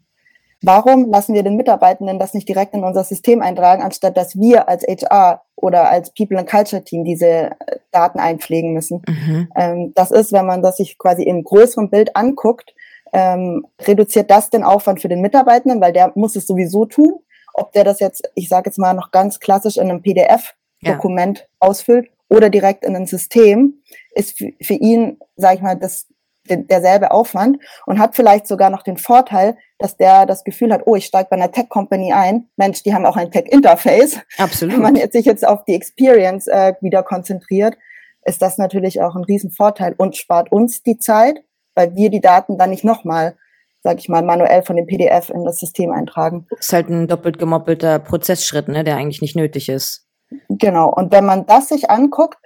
Warum 0.64 1.12
lassen 1.12 1.36
wir 1.36 1.44
den 1.44 1.56
Mitarbeitenden 1.56 2.18
das 2.18 2.34
nicht 2.34 2.50
direkt 2.50 2.74
in 2.74 2.84
unser 2.84 3.04
System 3.04 3.42
eintragen, 3.42 3.84
anstatt 3.84 4.18
dass 4.18 4.40
wir 4.40 4.68
als 4.68 4.84
HR 4.84 5.44
oder 5.56 5.90
als 5.90 6.12
People 6.14 6.38
and 6.38 6.50
Culture 6.50 6.84
Team 6.84 7.04
diese 7.04 7.28
äh, 7.28 7.78
Daten 7.92 8.20
einpflegen 8.20 8.74
müssen? 8.74 9.04
Mhm. 9.08 9.50
Ähm, 9.56 9.92
das 9.94 10.10
ist, 10.10 10.34
wenn 10.34 10.48
man 10.48 10.64
das 10.64 10.78
sich 10.78 10.98
quasi 10.98 11.24
im 11.24 11.44
größeren 11.44 11.92
Bild 11.92 12.16
anguckt, 12.16 12.74
ähm, 13.14 13.68
reduziert 13.82 14.32
das 14.32 14.50
den 14.50 14.64
Aufwand 14.64 15.02
für 15.02 15.10
den 15.10 15.22
Mitarbeitenden, 15.22 15.80
weil 15.80 15.94
der 15.94 16.12
muss 16.16 16.36
es 16.36 16.48
sowieso 16.48 16.86
tun. 16.86 17.20
Ob 17.54 17.72
der 17.74 17.84
das 17.84 18.00
jetzt, 18.00 18.30
ich 18.36 18.50
sage 18.50 18.70
jetzt 18.70 18.80
mal 18.80 18.94
noch 18.94 19.12
ganz 19.12 19.40
klassisch 19.40 19.78
in 19.78 19.90
einem 19.90 20.02
PDF-Dokument 20.02 21.40
ja. 21.40 21.46
ausfüllt 21.60 22.10
oder 22.30 22.50
direkt 22.50 22.84
in 22.84 22.96
ein 22.96 23.06
System, 23.06 23.82
ist 24.18 24.38
für 24.38 24.74
ihn, 24.74 25.20
sage 25.36 25.56
ich 25.56 25.62
mal, 25.62 25.76
das, 25.76 26.08
derselbe 26.50 27.12
Aufwand 27.12 27.58
und 27.86 28.00
hat 28.00 28.16
vielleicht 28.16 28.48
sogar 28.48 28.70
noch 28.70 28.84
den 28.84 28.98
Vorteil, 28.98 29.58
dass 29.80 29.98
der 29.98 30.26
das 30.26 30.44
Gefühl 30.44 30.72
hat, 30.74 30.84
oh, 30.86 30.96
ich 30.96 31.06
steige 31.06 31.28
bei 31.30 31.36
einer 31.36 31.52
Tech-Company 31.52 32.14
ein. 32.14 32.50
Mensch, 32.56 32.84
die 32.84 32.94
haben 32.94 33.06
auch 33.06 33.18
ein 33.18 33.32
Tech-Interface. 33.32 34.20
Absolut. 34.38 34.76
Wenn 34.76 34.82
man 34.82 34.96
jetzt 34.96 35.14
sich 35.14 35.26
jetzt 35.26 35.46
auf 35.46 35.66
die 35.66 35.76
Experience 35.76 36.48
äh, 36.48 36.74
wieder 36.82 37.04
konzentriert, 37.04 37.78
ist 38.24 38.42
das 38.42 38.58
natürlich 38.58 39.02
auch 39.02 39.16
ein 39.16 39.24
Riesenvorteil 39.24 39.96
und 39.98 40.16
spart 40.18 40.52
uns 40.52 40.84
die 40.84 40.98
Zeit, 40.98 41.44
weil 41.76 41.96
wir 41.96 42.10
die 42.10 42.22
Daten 42.22 42.58
dann 42.58 42.72
nicht 42.72 42.84
nochmal, 42.84 43.36
sag 43.84 44.00
ich 44.00 44.10
mal, 44.10 44.24
manuell 44.24 44.64
von 44.64 44.76
dem 44.76 44.88
PDF 44.88 45.30
in 45.30 45.46
das 45.46 45.60
System 45.60 45.92
eintragen. 45.92 46.46
Das 46.50 46.68
ist 46.68 46.74
halt 46.74 46.90
ein 46.90 47.08
doppelt 47.08 47.40
gemoppelter 47.40 48.00
Prozessschritt, 48.00 48.68
ne, 48.68 48.84
der 48.84 48.98
eigentlich 48.98 49.22
nicht 49.22 49.36
nötig 49.36 49.70
ist. 49.70 50.08
Genau. 50.50 50.90
Und 50.94 51.12
wenn 51.12 51.26
man 51.26 51.46
das 51.46 51.70
sich 51.70 51.90
anguckt, 51.90 52.38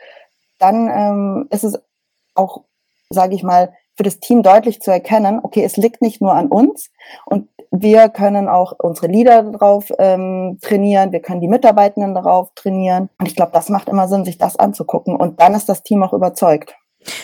dann 0.61 0.89
ähm, 0.89 1.47
ist 1.49 1.63
es 1.63 1.79
auch, 2.35 2.63
sage 3.09 3.35
ich 3.35 3.43
mal, 3.43 3.73
für 3.95 4.03
das 4.03 4.19
Team 4.19 4.41
deutlich 4.41 4.81
zu 4.81 4.91
erkennen, 4.91 5.39
okay, 5.43 5.63
es 5.63 5.77
liegt 5.77 6.01
nicht 6.01 6.21
nur 6.21 6.33
an 6.33 6.47
uns 6.47 6.89
und 7.25 7.49
wir 7.71 8.09
können 8.09 8.49
auch 8.49 8.73
unsere 8.79 9.07
Leader 9.07 9.43
darauf 9.43 9.91
ähm, 9.97 10.59
trainieren, 10.61 11.13
wir 11.13 11.21
können 11.21 11.39
die 11.39 11.47
Mitarbeitenden 11.47 12.13
darauf 12.13 12.49
trainieren. 12.53 13.09
Und 13.17 13.27
ich 13.27 13.35
glaube, 13.35 13.53
das 13.53 13.69
macht 13.69 13.87
immer 13.87 14.09
Sinn, 14.09 14.25
sich 14.25 14.37
das 14.37 14.57
anzugucken. 14.57 15.15
Und 15.15 15.39
dann 15.39 15.53
ist 15.53 15.69
das 15.69 15.81
Team 15.81 16.03
auch 16.03 16.11
überzeugt. 16.11 16.75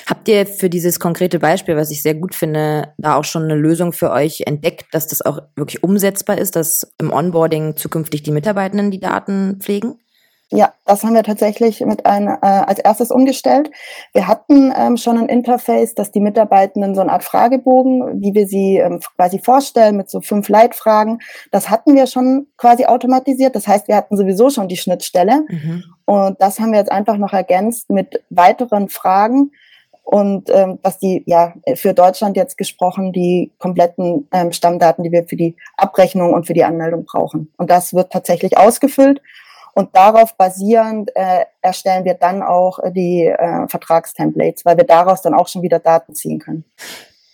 Habt 0.07 0.27
ihr 0.27 0.47
für 0.47 0.69
dieses 0.69 0.99
konkrete 0.99 1.39
Beispiel, 1.39 1.75
was 1.75 1.91
ich 1.91 2.01
sehr 2.01 2.15
gut 2.15 2.33
finde, 2.33 2.93
da 2.97 3.15
auch 3.17 3.25
schon 3.25 3.43
eine 3.43 3.55
Lösung 3.55 3.91
für 3.91 4.11
euch 4.11 4.43
entdeckt, 4.45 4.85
dass 4.93 5.07
das 5.07 5.21
auch 5.21 5.39
wirklich 5.55 5.83
umsetzbar 5.83 6.37
ist, 6.37 6.55
dass 6.55 6.93
im 6.97 7.11
Onboarding 7.11 7.75
zukünftig 7.75 8.23
die 8.23 8.31
Mitarbeitenden 8.31 8.89
die 8.89 9.01
Daten 9.01 9.59
pflegen? 9.59 9.99
Ja, 10.49 10.73
das 10.85 11.03
haben 11.03 11.13
wir 11.13 11.23
tatsächlich 11.23 11.81
mit 11.81 12.05
ein, 12.05 12.27
äh, 12.27 12.37
als 12.41 12.79
erstes 12.79 13.11
umgestellt. 13.11 13.69
Wir 14.13 14.27
hatten 14.29 14.73
ähm, 14.77 14.95
schon 14.95 15.17
ein 15.17 15.27
Interface, 15.27 15.93
dass 15.93 16.11
die 16.11 16.21
Mitarbeitenden 16.21 16.95
so 16.95 17.01
eine 17.01 17.11
Art 17.11 17.25
Fragebogen, 17.25 18.21
wie 18.21 18.33
wir 18.33 18.47
sie 18.47 18.77
ähm, 18.77 19.01
quasi 19.17 19.39
vorstellen, 19.39 19.97
mit 19.97 20.09
so 20.09 20.21
fünf 20.21 20.47
Leitfragen, 20.47 21.19
das 21.51 21.69
hatten 21.69 21.95
wir 21.95 22.07
schon 22.07 22.47
quasi 22.55 22.85
automatisiert. 22.85 23.55
Das 23.57 23.67
heißt, 23.67 23.89
wir 23.89 23.97
hatten 23.97 24.15
sowieso 24.15 24.49
schon 24.49 24.69
die 24.69 24.77
Schnittstelle. 24.77 25.43
Mhm. 25.49 25.83
Und 26.05 26.41
das 26.41 26.61
haben 26.61 26.71
wir 26.71 26.79
jetzt 26.79 26.91
einfach 26.93 27.17
noch 27.17 27.33
ergänzt 27.33 27.89
mit 27.89 28.23
weiteren 28.29 28.87
Fragen, 28.87 29.51
und 30.09 30.49
ähm, 30.49 30.79
dass 30.83 30.99
die 30.99 31.21
ja 31.25 31.53
für 31.75 31.93
Deutschland 31.93 32.37
jetzt 32.37 32.57
gesprochen 32.57 33.11
die 33.11 33.51
kompletten 33.57 34.25
ähm, 34.31 34.53
Stammdaten, 34.53 35.03
die 35.03 35.11
wir 35.11 35.27
für 35.27 35.35
die 35.35 35.57
Abrechnung 35.75 36.33
und 36.33 36.47
für 36.47 36.53
die 36.53 36.63
Anmeldung 36.63 37.03
brauchen. 37.03 37.51
Und 37.57 37.69
das 37.69 37.93
wird 37.93 38.13
tatsächlich 38.13 38.57
ausgefüllt 38.57 39.21
und 39.77 39.95
darauf 39.95 40.35
basierend 40.37 41.11
äh, 41.13 41.45
erstellen 41.61 42.03
wir 42.03 42.15
dann 42.15 42.41
auch 42.41 42.79
äh, 42.79 42.91
die 42.91 43.27
äh, 43.27 43.67
Vertragstemplates, 43.67 44.65
weil 44.65 44.75
wir 44.75 44.85
daraus 44.85 45.21
dann 45.21 45.35
auch 45.35 45.47
schon 45.47 45.61
wieder 45.61 45.77
Daten 45.77 46.15
ziehen 46.15 46.39
können. 46.39 46.65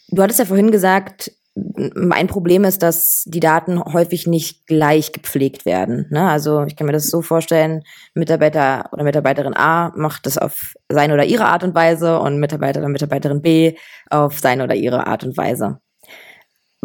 Du 0.09 0.21
hattest 0.21 0.39
ja 0.39 0.45
vorhin 0.45 0.69
gesagt, 0.69 1.31
mein 1.55 2.27
Problem 2.27 2.65
ist, 2.65 2.83
dass 2.83 3.23
die 3.27 3.39
Daten 3.39 3.81
häufig 3.81 4.27
nicht 4.27 4.67
gleich 4.67 5.13
gepflegt 5.13 5.65
werden. 5.65 6.07
Ne? 6.09 6.27
Also 6.27 6.63
ich 6.63 6.75
kann 6.75 6.85
mir 6.85 6.91
das 6.91 7.07
so 7.07 7.21
vorstellen, 7.21 7.83
Mitarbeiter 8.13 8.89
oder 8.91 9.05
Mitarbeiterin 9.05 9.55
A 9.55 9.93
macht 9.95 10.25
das 10.25 10.38
auf 10.38 10.73
seine 10.89 11.13
oder 11.13 11.23
ihre 11.23 11.45
Art 11.45 11.63
und 11.63 11.75
Weise 11.75 12.19
und 12.19 12.41
Mitarbeiter 12.41 12.81
oder 12.81 12.89
Mitarbeiterin 12.89 13.41
B 13.41 13.75
auf 14.09 14.38
seine 14.38 14.65
oder 14.65 14.75
ihre 14.75 15.07
Art 15.07 15.23
und 15.23 15.38
Weise. 15.38 15.79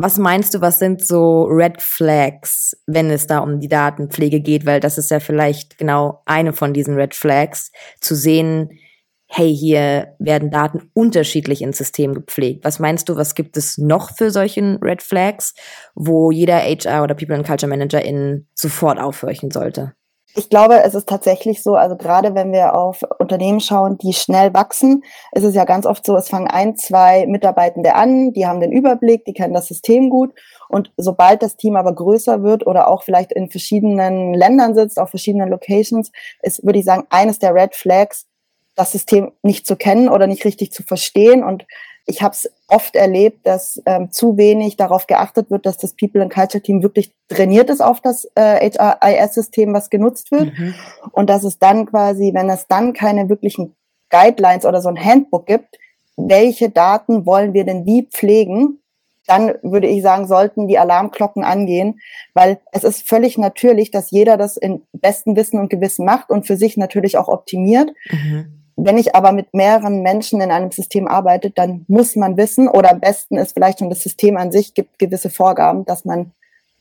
Was 0.00 0.16
meinst 0.16 0.54
du, 0.54 0.60
was 0.60 0.78
sind 0.78 1.04
so 1.04 1.42
Red 1.42 1.82
Flags, 1.82 2.76
wenn 2.86 3.10
es 3.10 3.26
da 3.26 3.40
um 3.40 3.58
die 3.58 3.66
Datenpflege 3.66 4.40
geht? 4.40 4.64
Weil 4.64 4.78
das 4.78 4.96
ist 4.96 5.10
ja 5.10 5.18
vielleicht 5.18 5.76
genau 5.76 6.22
eine 6.24 6.52
von 6.52 6.72
diesen 6.72 6.94
Red 6.94 7.16
Flags, 7.16 7.72
zu 8.00 8.14
sehen, 8.14 8.78
hey, 9.26 9.52
hier 9.52 10.14
werden 10.20 10.52
Daten 10.52 10.88
unterschiedlich 10.94 11.62
ins 11.62 11.78
System 11.78 12.14
gepflegt. 12.14 12.64
Was 12.64 12.78
meinst 12.78 13.08
du, 13.08 13.16
was 13.16 13.34
gibt 13.34 13.56
es 13.56 13.76
noch 13.76 14.16
für 14.16 14.30
solchen 14.30 14.76
Red 14.76 15.02
Flags, 15.02 15.54
wo 15.96 16.30
jeder 16.30 16.58
HR 16.58 17.02
oder 17.02 17.16
People 17.16 17.34
and 17.34 17.44
Culture 17.44 17.68
Manager 17.68 18.00
in 18.00 18.46
sofort 18.54 19.00
aufhorchen 19.00 19.50
sollte? 19.50 19.94
Ich 20.34 20.50
glaube, 20.50 20.82
es 20.82 20.94
ist 20.94 21.08
tatsächlich 21.08 21.62
so, 21.62 21.74
also 21.74 21.96
gerade 21.96 22.34
wenn 22.34 22.52
wir 22.52 22.74
auf 22.74 23.02
Unternehmen 23.18 23.60
schauen, 23.60 23.96
die 23.98 24.12
schnell 24.12 24.52
wachsen, 24.52 25.02
ist 25.32 25.44
es 25.44 25.54
ja 25.54 25.64
ganz 25.64 25.86
oft 25.86 26.04
so, 26.04 26.16
es 26.16 26.28
fangen 26.28 26.48
ein, 26.48 26.76
zwei 26.76 27.26
Mitarbeitende 27.26 27.94
an, 27.94 28.32
die 28.32 28.46
haben 28.46 28.60
den 28.60 28.70
Überblick, 28.70 29.24
die 29.24 29.32
kennen 29.32 29.54
das 29.54 29.66
System 29.66 30.10
gut. 30.10 30.34
Und 30.68 30.92
sobald 30.96 31.42
das 31.42 31.56
Team 31.56 31.76
aber 31.76 31.94
größer 31.94 32.42
wird 32.42 32.66
oder 32.66 32.88
auch 32.88 33.02
vielleicht 33.02 33.32
in 33.32 33.50
verschiedenen 33.50 34.34
Ländern 34.34 34.74
sitzt, 34.74 34.98
auf 34.98 35.10
verschiedenen 35.10 35.48
Locations, 35.48 36.12
ist, 36.42 36.64
würde 36.64 36.78
ich 36.78 36.84
sagen, 36.84 37.06
eines 37.08 37.38
der 37.38 37.54
Red 37.54 37.74
Flags, 37.74 38.26
das 38.74 38.92
System 38.92 39.32
nicht 39.42 39.66
zu 39.66 39.76
kennen 39.76 40.08
oder 40.08 40.26
nicht 40.26 40.44
richtig 40.44 40.72
zu 40.72 40.82
verstehen 40.82 41.42
und 41.42 41.64
ich 42.08 42.22
habe 42.22 42.32
es 42.32 42.50
oft 42.68 42.96
erlebt, 42.96 43.46
dass 43.46 43.82
ähm, 43.84 44.10
zu 44.10 44.38
wenig 44.38 44.76
darauf 44.76 45.06
geachtet 45.06 45.50
wird, 45.50 45.66
dass 45.66 45.76
das 45.76 45.94
People 45.94 46.22
and 46.22 46.32
Culture 46.32 46.62
Team 46.62 46.82
wirklich 46.82 47.12
trainiert 47.28 47.68
ist 47.68 47.82
auf 47.82 48.00
das 48.00 48.24
äh, 48.34 48.70
HRIS-System, 48.70 49.74
was 49.74 49.90
genutzt 49.90 50.32
wird. 50.32 50.58
Mhm. 50.58 50.74
Und 51.12 51.28
dass 51.28 51.44
es 51.44 51.58
dann 51.58 51.84
quasi, 51.84 52.32
wenn 52.32 52.48
es 52.48 52.66
dann 52.66 52.94
keine 52.94 53.28
wirklichen 53.28 53.76
Guidelines 54.08 54.64
oder 54.64 54.80
so 54.80 54.88
ein 54.88 55.02
Handbook 55.02 55.46
gibt, 55.46 55.76
welche 56.16 56.70
Daten 56.70 57.26
wollen 57.26 57.52
wir 57.52 57.64
denn 57.64 57.84
wie 57.84 58.08
pflegen, 58.10 58.80
dann 59.26 59.56
würde 59.62 59.86
ich 59.86 60.02
sagen, 60.02 60.26
sollten 60.26 60.66
die 60.66 60.78
Alarmglocken 60.78 61.44
angehen, 61.44 62.00
weil 62.32 62.58
es 62.72 62.84
ist 62.84 63.06
völlig 63.06 63.36
natürlich, 63.36 63.90
dass 63.90 64.10
jeder 64.10 64.38
das 64.38 64.56
in 64.56 64.82
bestem 64.92 65.36
Wissen 65.36 65.60
und 65.60 65.68
Gewissen 65.68 66.06
macht 66.06 66.30
und 66.30 66.46
für 66.46 66.56
sich 66.56 66.78
natürlich 66.78 67.18
auch 67.18 67.28
optimiert. 67.28 67.90
Mhm. 68.10 68.57
Wenn 68.80 68.96
ich 68.96 69.16
aber 69.16 69.32
mit 69.32 69.54
mehreren 69.54 70.02
Menschen 70.02 70.40
in 70.40 70.52
einem 70.52 70.70
System 70.70 71.08
arbeite, 71.08 71.50
dann 71.50 71.84
muss 71.88 72.14
man 72.14 72.36
wissen, 72.36 72.68
oder 72.68 72.92
am 72.92 73.00
besten 73.00 73.36
ist 73.36 73.54
vielleicht 73.54 73.80
schon 73.80 73.90
das 73.90 74.04
System 74.04 74.36
an 74.36 74.52
sich 74.52 74.72
gibt 74.72 75.00
gewisse 75.00 75.30
Vorgaben, 75.30 75.84
dass 75.84 76.04
man 76.04 76.30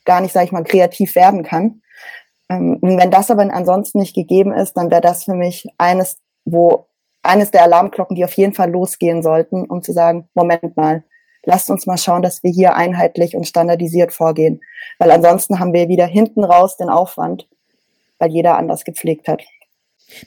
gar 0.06 0.22
nicht, 0.22 0.32
sage 0.32 0.46
ich 0.46 0.52
mal, 0.52 0.64
kreativ 0.64 1.16
werden 1.16 1.42
kann. 1.42 1.82
Ähm, 2.50 2.78
wenn 2.84 3.10
das 3.10 3.32
aber 3.32 3.42
ansonsten 3.52 3.98
nicht 3.98 4.14
gegeben 4.14 4.54
ist, 4.54 4.74
dann 4.74 4.92
wäre 4.92 5.02
das 5.02 5.24
für 5.24 5.34
mich 5.34 5.68
eines, 5.80 6.20
wo 6.46 6.86
eines 7.24 7.50
der 7.50 7.64
Alarmglocken, 7.64 8.16
die 8.16 8.26
auf 8.26 8.34
jeden 8.34 8.54
Fall 8.54 8.70
losgehen 8.70 9.24
sollten, 9.24 9.66
um 9.66 9.82
zu 9.82 9.92
sagen, 9.92 10.30
Moment 10.36 10.78
mal, 10.78 11.04
lasst 11.46 11.72
uns 11.72 11.88
mal 11.88 11.98
schauen, 11.98 12.22
dass 12.22 12.44
wir 12.44 12.52
hier 12.52 12.76
einheitlich 12.76 13.36
und 13.36 13.48
standardisiert 13.48 14.14
vorgehen. 14.14 14.62
Weil 15.00 15.10
ansonsten 15.10 15.60
haben 15.60 15.74
wir 15.74 15.88
wieder 15.88 16.06
hinten 16.06 16.44
raus 16.44 16.78
den 16.78 16.90
Aufwand, 16.90 17.48
weil 18.20 18.30
jeder 18.30 18.56
anders 18.56 18.84
gepflegt 18.84 19.28
hat. 19.28 19.42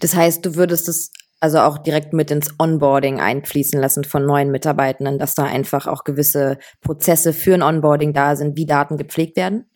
Das 0.00 0.16
heißt, 0.16 0.44
du 0.44 0.56
würdest 0.56 0.88
es 0.88 1.12
also 1.40 1.60
auch 1.60 1.78
direkt 1.78 2.12
mit 2.12 2.30
ins 2.30 2.54
Onboarding 2.58 3.18
einfließen 3.18 3.80
lassen 3.80 4.04
von 4.04 4.24
neuen 4.24 4.50
Mitarbeitenden, 4.50 5.18
dass 5.18 5.34
da 5.34 5.44
einfach 5.44 5.86
auch 5.86 6.04
gewisse 6.04 6.58
Prozesse 6.82 7.32
für 7.32 7.54
ein 7.54 7.62
Onboarding 7.62 8.12
da 8.12 8.36
sind, 8.36 8.56
wie 8.56 8.66
Daten 8.66 8.98
gepflegt 8.98 9.36
werden? 9.36 9.68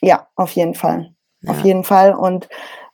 Ja, 0.00 0.28
auf 0.36 0.52
jeden 0.52 0.74
Fall. 0.74 1.12
Ja. 1.42 1.50
Auf 1.50 1.64
jeden 1.64 1.84
Fall. 1.84 2.14
Und 2.14 2.48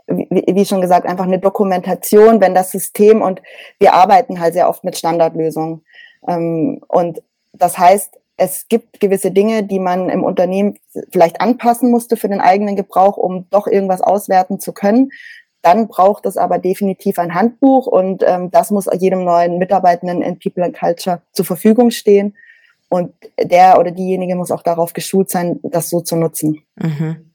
wie, 0.06 0.64
schon 0.64 0.80
gesagt, 0.80 1.06
einfach 1.06 1.26
eine 1.26 1.38
Dokumentation, 1.38 2.40
wenn 2.40 2.54
das 2.54 2.70
System 2.70 3.20
und 3.20 3.42
wir 3.78 3.92
arbeiten 3.92 4.40
halt 4.40 4.54
sehr 4.54 4.68
oft 4.68 4.84
mit 4.84 4.96
Standardlösungen. 4.96 5.84
Ähm, 6.26 6.80
und 6.88 7.22
das 7.52 7.76
heißt, 7.76 8.18
es 8.38 8.68
gibt 8.68 9.00
gewisse 9.00 9.32
Dinge, 9.32 9.64
die 9.64 9.80
man 9.80 10.08
im 10.08 10.22
Unternehmen 10.22 10.78
vielleicht 11.10 11.40
anpassen 11.40 11.90
musste 11.90 12.16
für 12.16 12.28
den 12.28 12.40
eigenen 12.40 12.76
Gebrauch, 12.76 13.16
um 13.16 13.46
doch 13.50 13.66
irgendwas 13.66 14.00
auswerten 14.00 14.60
zu 14.60 14.72
können. 14.72 15.10
Dann 15.62 15.88
braucht 15.88 16.26
es 16.26 16.36
aber 16.36 16.58
definitiv 16.58 17.18
ein 17.18 17.34
Handbuch 17.34 17.86
und 17.86 18.22
ähm, 18.26 18.50
das 18.50 18.70
muss 18.70 18.86
jedem 18.98 19.24
neuen 19.24 19.58
Mitarbeitenden 19.58 20.22
in 20.22 20.38
People 20.38 20.64
and 20.64 20.76
Culture 20.78 21.22
zur 21.32 21.44
Verfügung 21.44 21.90
stehen. 21.90 22.36
Und 22.88 23.12
der 23.42 23.78
oder 23.78 23.90
diejenige 23.90 24.34
muss 24.34 24.50
auch 24.50 24.62
darauf 24.62 24.92
geschult 24.92 25.30
sein, 25.30 25.60
das 25.62 25.90
so 25.90 26.00
zu 26.00 26.16
nutzen. 26.16 26.62
Mhm. 26.76 27.28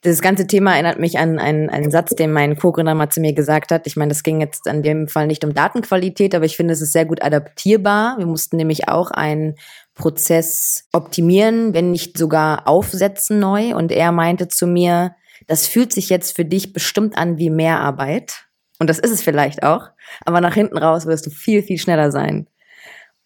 Das 0.00 0.20
ganze 0.20 0.48
Thema 0.48 0.72
erinnert 0.72 0.98
mich 0.98 1.18
an 1.18 1.38
einen, 1.38 1.70
einen 1.70 1.92
Satz, 1.92 2.16
den 2.16 2.32
mein 2.32 2.56
Co-Gründer 2.56 2.94
mal 2.94 3.10
zu 3.10 3.20
mir 3.20 3.34
gesagt 3.34 3.70
hat. 3.70 3.86
Ich 3.86 3.96
meine, 3.96 4.08
das 4.08 4.24
ging 4.24 4.40
jetzt 4.40 4.66
an 4.66 4.82
dem 4.82 5.06
Fall 5.06 5.28
nicht 5.28 5.44
um 5.44 5.54
Datenqualität, 5.54 6.34
aber 6.34 6.44
ich 6.44 6.56
finde, 6.56 6.74
es 6.74 6.80
ist 6.80 6.92
sehr 6.92 7.04
gut 7.04 7.22
adaptierbar. 7.22 8.16
Wir 8.18 8.26
mussten 8.26 8.56
nämlich 8.56 8.88
auch 8.88 9.12
einen 9.12 9.54
Prozess 9.94 10.88
optimieren, 10.92 11.72
wenn 11.72 11.92
nicht 11.92 12.18
sogar 12.18 12.66
aufsetzen 12.66 13.38
neu. 13.38 13.76
Und 13.76 13.92
er 13.92 14.10
meinte 14.10 14.48
zu 14.48 14.66
mir, 14.66 15.14
das 15.46 15.66
fühlt 15.66 15.92
sich 15.92 16.08
jetzt 16.08 16.34
für 16.36 16.44
dich 16.44 16.72
bestimmt 16.72 17.16
an 17.16 17.38
wie 17.38 17.50
Mehrarbeit. 17.50 18.46
Und 18.78 18.90
das 18.90 18.98
ist 18.98 19.10
es 19.10 19.22
vielleicht 19.22 19.62
auch. 19.62 19.90
Aber 20.24 20.40
nach 20.40 20.54
hinten 20.54 20.78
raus 20.78 21.06
wirst 21.06 21.26
du 21.26 21.30
viel, 21.30 21.62
viel 21.62 21.78
schneller 21.78 22.10
sein. 22.10 22.48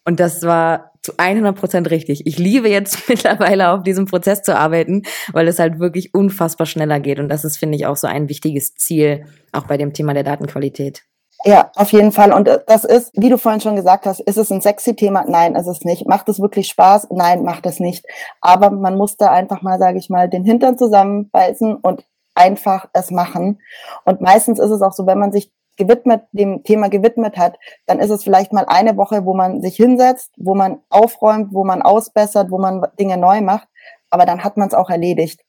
Und 0.05 0.21
das 0.21 0.43
war 0.43 0.93
zu 1.03 1.15
100 1.17 1.57
Prozent 1.57 1.91
richtig. 1.91 2.27
Ich 2.27 2.39
liebe 2.39 2.69
jetzt 2.69 2.99
mittlerweile 3.09 3.71
auf 3.71 3.83
diesem 3.83 4.07
Prozess 4.07 4.43
zu 4.43 4.57
arbeiten, 4.57 5.03
weil 5.33 5.49
es 5.49 5.59
halt 5.59 5.79
wirklich 5.79 6.15
unfassbar 6.15 6.67
schneller 6.67 7.01
geht. 7.01 7.19
Und 7.19 7.29
das 7.29 7.45
ist, 7.45 7.57
finde 7.57 7.77
ich, 7.77 7.87
auch 7.87 7.97
so 7.97 8.07
ein 8.07 8.29
wichtiges 8.29 8.75
Ziel, 8.75 9.27
auch 9.53 9.67
bei 9.67 9.77
dem 9.77 9.93
Thema 9.93 10.15
der 10.15 10.25
Datenqualität. 10.25 11.03
Ja, 11.45 11.71
auf 11.77 11.93
jeden 11.93 12.13
Fall. 12.13 12.33
Und 12.33 12.49
äh, 12.49 12.61
das 12.67 12.85
ist, 12.85 13.13
wie 13.15 13.29
du 13.29 13.39
vorhin 13.39 13.61
schon 13.61 13.77
gesagt 13.77 14.07
hast, 14.07 14.21
ist 14.21 14.39
es 14.39 14.51
ein 14.51 14.61
sexy 14.61 14.97
Thema? 14.97 15.25
Nein, 15.27 15.55
ist 15.55 15.67
es 15.67 15.85
nicht. 15.85 16.07
Macht 16.09 16.29
es 16.29 16.41
wirklich 16.41 16.69
Spaß? 16.69 17.09
Nein, 17.11 17.43
macht 17.45 17.67
es 17.67 17.79
nicht. 17.79 18.05
Aber 18.41 18.71
man 18.71 18.97
muss 18.97 19.17
da 19.17 19.31
einfach 19.31 19.63
mal, 19.63 19.79
sage 19.79 19.99
ich 19.99 20.11
mal, 20.11 20.29
den 20.29 20.45
Hintern 20.45 20.79
zusammenbeißen 20.79 21.77
und 21.77 22.05
einfach 22.35 22.89
es 22.93 23.11
machen. 23.11 23.61
Und 24.05 24.21
meistens 24.21 24.59
ist 24.59 24.71
es 24.71 24.83
auch 24.83 24.93
so, 24.93 25.07
wenn 25.07 25.19
man 25.19 25.33
sich 25.33 25.51
gewidmet, 25.77 26.23
dem 26.33 26.63
Thema 26.63 26.89
gewidmet 26.89 27.37
hat, 27.37 27.59
dann 27.87 27.99
ist 27.99 28.11
es 28.11 28.25
vielleicht 28.25 28.53
mal 28.53 28.65
eine 28.67 28.97
Woche, 28.97 29.25
wo 29.25 29.35
man 29.35 29.61
sich 29.61 29.77
hinsetzt, 29.77 30.33
wo 30.37 30.55
man 30.55 30.81
aufräumt, 30.89 31.53
wo 31.53 31.65
man 31.65 31.83
ausbessert, 31.83 32.51
wo 32.51 32.59
man 32.59 32.87
Dinge 32.99 33.19
neu 33.19 33.41
macht. 33.43 33.69
Aber 34.11 34.25
dann 34.25 34.43
hat 34.43 34.57
man 34.57 34.69
es 34.69 34.75
auch 34.75 34.89
erledigt. 34.89 35.41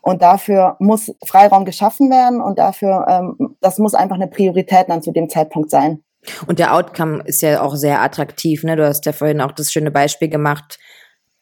Und 0.00 0.22
dafür 0.22 0.76
muss 0.78 1.12
Freiraum 1.24 1.64
geschaffen 1.64 2.10
werden 2.10 2.40
und 2.40 2.58
dafür, 2.58 3.06
ähm, 3.08 3.56
das 3.60 3.78
muss 3.78 3.94
einfach 3.94 4.16
eine 4.16 4.28
Priorität 4.28 4.88
dann 4.88 5.02
zu 5.02 5.12
dem 5.12 5.28
Zeitpunkt 5.28 5.70
sein. 5.70 6.02
Und 6.46 6.58
der 6.58 6.74
Outcome 6.74 7.22
ist 7.24 7.42
ja 7.42 7.62
auch 7.62 7.76
sehr 7.76 8.02
attraktiv. 8.02 8.64
Ne? 8.64 8.76
Du 8.76 8.86
hast 8.86 9.06
ja 9.06 9.12
vorhin 9.12 9.40
auch 9.40 9.52
das 9.52 9.72
schöne 9.72 9.90
Beispiel 9.90 10.28
gemacht. 10.28 10.78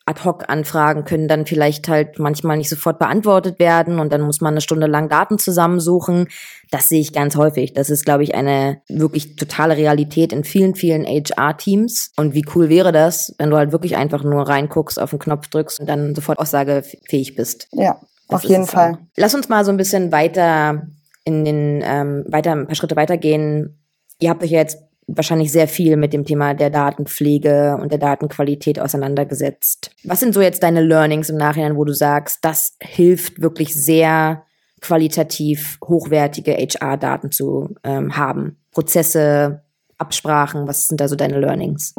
Ad-Hoc-Anfragen 0.08 1.04
können 1.04 1.26
dann 1.26 1.46
vielleicht 1.46 1.88
halt 1.88 2.20
manchmal 2.20 2.56
nicht 2.56 2.68
sofort 2.68 3.00
beantwortet 3.00 3.58
werden 3.58 3.98
und 3.98 4.12
dann 4.12 4.20
muss 4.20 4.40
man 4.40 4.54
eine 4.54 4.60
Stunde 4.60 4.86
lang 4.86 5.08
Daten 5.08 5.36
zusammensuchen. 5.36 6.28
Das 6.70 6.88
sehe 6.88 7.00
ich 7.00 7.12
ganz 7.12 7.34
häufig. 7.34 7.72
Das 7.72 7.90
ist, 7.90 8.04
glaube 8.04 8.22
ich, 8.22 8.36
eine 8.36 8.80
wirklich 8.88 9.34
totale 9.34 9.76
Realität 9.76 10.32
in 10.32 10.44
vielen, 10.44 10.76
vielen 10.76 11.04
HR-Teams. 11.04 12.12
Und 12.16 12.34
wie 12.34 12.44
cool 12.54 12.68
wäre 12.68 12.92
das, 12.92 13.34
wenn 13.38 13.50
du 13.50 13.56
halt 13.56 13.72
wirklich 13.72 13.96
einfach 13.96 14.22
nur 14.22 14.48
reinguckst, 14.48 15.00
auf 15.00 15.10
den 15.10 15.18
Knopf 15.18 15.48
drückst 15.48 15.80
und 15.80 15.88
dann 15.88 16.14
sofort 16.14 16.38
aussagefähig 16.38 17.34
bist. 17.34 17.66
Ja, 17.72 17.98
das 18.28 18.42
auf 18.42 18.50
jeden 18.50 18.66
Fall. 18.66 18.98
Lass 19.16 19.34
uns 19.34 19.48
mal 19.48 19.64
so 19.64 19.70
ein 19.70 19.76
bisschen 19.76 20.12
weiter 20.12 20.86
in 21.24 21.44
den, 21.44 21.82
ähm, 21.84 22.24
weiter, 22.28 22.52
ein 22.52 22.66
paar 22.66 22.76
Schritte 22.76 22.96
weitergehen. 22.96 23.78
Ihr 24.20 24.30
habt 24.30 24.42
euch 24.42 24.50
ja 24.50 24.60
jetzt 24.60 24.78
wahrscheinlich 25.08 25.52
sehr 25.52 25.68
viel 25.68 25.96
mit 25.96 26.12
dem 26.12 26.24
Thema 26.24 26.54
der 26.54 26.70
Datenpflege 26.70 27.78
und 27.80 27.92
der 27.92 27.98
Datenqualität 27.98 28.80
auseinandergesetzt. 28.80 29.90
Was 30.04 30.20
sind 30.20 30.34
so 30.34 30.40
jetzt 30.40 30.62
deine 30.62 30.82
Learnings 30.82 31.28
im 31.28 31.36
Nachhinein, 31.36 31.76
wo 31.76 31.84
du 31.84 31.92
sagst, 31.92 32.38
das 32.42 32.76
hilft 32.80 33.40
wirklich 33.40 33.74
sehr 33.74 34.44
qualitativ 34.80 35.78
hochwertige 35.84 36.52
HR-Daten 36.52 37.30
zu 37.30 37.74
ähm, 37.84 38.16
haben? 38.16 38.58
Prozesse, 38.72 39.62
Absprachen, 39.98 40.66
was 40.66 40.88
sind 40.88 41.00
da 41.00 41.08
so 41.08 41.16
deine 41.16 41.38
Learnings? 41.38 41.94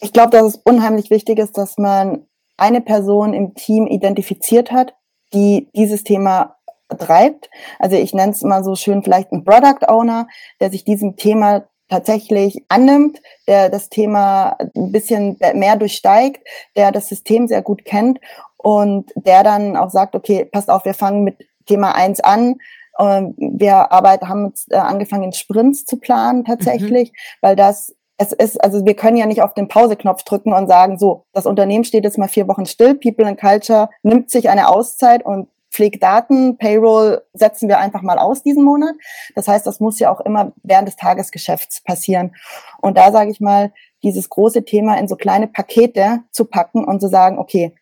Ich 0.00 0.12
glaube, 0.12 0.30
dass 0.30 0.54
es 0.54 0.60
unheimlich 0.64 1.10
wichtig 1.10 1.38
ist, 1.38 1.56
dass 1.56 1.78
man 1.78 2.26
eine 2.56 2.80
Person 2.80 3.34
im 3.34 3.54
Team 3.54 3.86
identifiziert 3.86 4.72
hat, 4.72 4.94
die 5.32 5.68
dieses 5.74 6.04
Thema 6.04 6.56
treibt. 6.98 7.48
Also 7.78 7.96
ich 7.96 8.12
nenne 8.14 8.32
es 8.32 8.42
mal 8.42 8.64
so 8.64 8.74
schön 8.74 9.02
vielleicht 9.02 9.32
ein 9.32 9.44
Product 9.44 9.88
Owner, 9.88 10.28
der 10.60 10.70
sich 10.70 10.84
diesem 10.84 11.16
Thema 11.16 11.64
tatsächlich 11.88 12.64
annimmt, 12.68 13.20
der 13.46 13.68
das 13.68 13.90
Thema 13.90 14.56
ein 14.74 14.92
bisschen 14.92 15.36
mehr 15.54 15.76
durchsteigt, 15.76 16.46
der 16.74 16.90
das 16.90 17.08
System 17.08 17.48
sehr 17.48 17.62
gut 17.62 17.84
kennt 17.84 18.18
und 18.56 19.12
der 19.14 19.42
dann 19.42 19.76
auch 19.76 19.90
sagt, 19.90 20.14
okay, 20.14 20.44
passt 20.46 20.70
auf, 20.70 20.84
wir 20.84 20.94
fangen 20.94 21.24
mit 21.24 21.36
Thema 21.66 21.94
eins 21.94 22.20
an. 22.20 22.56
Ähm, 22.98 23.34
wir 23.36 23.92
arbeiten, 23.92 24.28
haben 24.28 24.52
äh, 24.70 24.76
angefangen, 24.76 25.24
in 25.24 25.32
Sprints 25.32 25.84
zu 25.84 25.98
planen 25.98 26.44
tatsächlich, 26.44 27.10
mhm. 27.10 27.16
weil 27.40 27.56
das 27.56 27.94
es 28.22 28.32
ist, 28.32 28.62
also 28.62 28.84
wir 28.84 28.94
können 28.94 29.16
ja 29.16 29.26
nicht 29.26 29.42
auf 29.42 29.54
den 29.54 29.68
Pauseknopf 29.68 30.22
drücken 30.22 30.52
und 30.52 30.68
sagen, 30.68 30.98
so, 30.98 31.24
das 31.32 31.46
Unternehmen 31.46 31.84
steht 31.84 32.04
jetzt 32.04 32.18
mal 32.18 32.28
vier 32.28 32.46
Wochen 32.46 32.66
still, 32.66 32.94
People 32.94 33.26
and 33.26 33.40
Culture 33.40 33.88
nimmt 34.02 34.30
sich 34.30 34.48
eine 34.48 34.68
Auszeit 34.68 35.24
und 35.24 35.48
Pflegdaten, 35.72 36.58
Payroll 36.58 37.22
setzen 37.32 37.68
wir 37.68 37.78
einfach 37.78 38.02
mal 38.02 38.18
aus 38.18 38.42
diesen 38.42 38.62
Monat. 38.62 38.94
Das 39.34 39.48
heißt, 39.48 39.66
das 39.66 39.80
muss 39.80 39.98
ja 39.98 40.12
auch 40.12 40.20
immer 40.20 40.52
während 40.62 40.86
des 40.86 40.96
Tagesgeschäfts 40.96 41.82
passieren. 41.82 42.34
Und 42.82 42.98
da 42.98 43.10
sage 43.10 43.30
ich 43.30 43.40
mal, 43.40 43.72
dieses 44.02 44.28
große 44.28 44.64
Thema 44.64 44.98
in 44.98 45.08
so 45.08 45.16
kleine 45.16 45.46
Pakete 45.46 46.20
zu 46.30 46.44
packen 46.44 46.84
und 46.84 47.00
zu 47.00 47.08
sagen, 47.08 47.38
okay, 47.38 47.74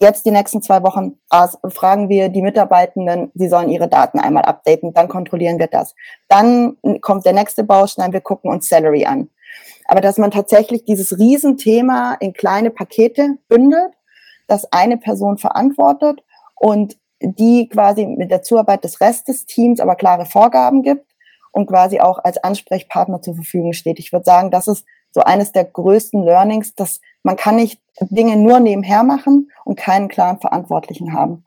jetzt 0.00 0.24
die 0.24 0.30
nächsten 0.30 0.62
zwei 0.62 0.82
Wochen 0.82 1.18
fragen 1.68 2.08
wir 2.08 2.30
die 2.30 2.42
Mitarbeitenden, 2.42 3.30
sie 3.34 3.48
sollen 3.48 3.68
ihre 3.68 3.88
Daten 3.88 4.18
einmal 4.18 4.44
updaten, 4.44 4.94
dann 4.94 5.08
kontrollieren 5.08 5.58
wir 5.58 5.66
das. 5.66 5.94
Dann 6.28 6.76
kommt 7.02 7.26
der 7.26 7.34
nächste 7.34 7.64
Baustein, 7.64 8.12
wir 8.12 8.20
gucken 8.22 8.50
uns 8.50 8.68
Salary 8.68 9.04
an. 9.04 9.28
Aber 9.86 10.00
dass 10.00 10.18
man 10.18 10.30
tatsächlich 10.30 10.84
dieses 10.84 11.18
Riesenthema 11.18 12.14
in 12.20 12.32
kleine 12.32 12.70
Pakete 12.70 13.38
bündelt, 13.48 13.92
dass 14.46 14.72
eine 14.72 14.96
Person 14.96 15.38
verantwortet 15.38 16.22
und 16.54 16.96
die 17.20 17.68
quasi 17.68 18.06
mit 18.06 18.30
der 18.30 18.42
Zuarbeit 18.42 18.84
des 18.84 19.00
Rest 19.00 19.28
des 19.28 19.46
Teams 19.46 19.80
aber 19.80 19.96
klare 19.96 20.26
Vorgaben 20.26 20.82
gibt 20.82 21.14
und 21.52 21.66
quasi 21.66 22.00
auch 22.00 22.18
als 22.22 22.36
Ansprechpartner 22.38 23.22
zur 23.22 23.34
Verfügung 23.34 23.72
steht. 23.72 23.98
Ich 23.98 24.12
würde 24.12 24.24
sagen, 24.24 24.50
das 24.50 24.68
ist 24.68 24.84
so 25.10 25.22
eines 25.22 25.52
der 25.52 25.64
größten 25.64 26.22
Learnings, 26.22 26.74
dass 26.74 27.00
man 27.22 27.36
kann 27.36 27.56
nicht 27.56 27.80
Dinge 28.00 28.36
nur 28.36 28.60
nebenher 28.60 29.02
machen 29.02 29.50
und 29.64 29.78
keinen 29.78 30.08
klaren 30.08 30.38
Verantwortlichen 30.38 31.14
haben. 31.14 31.44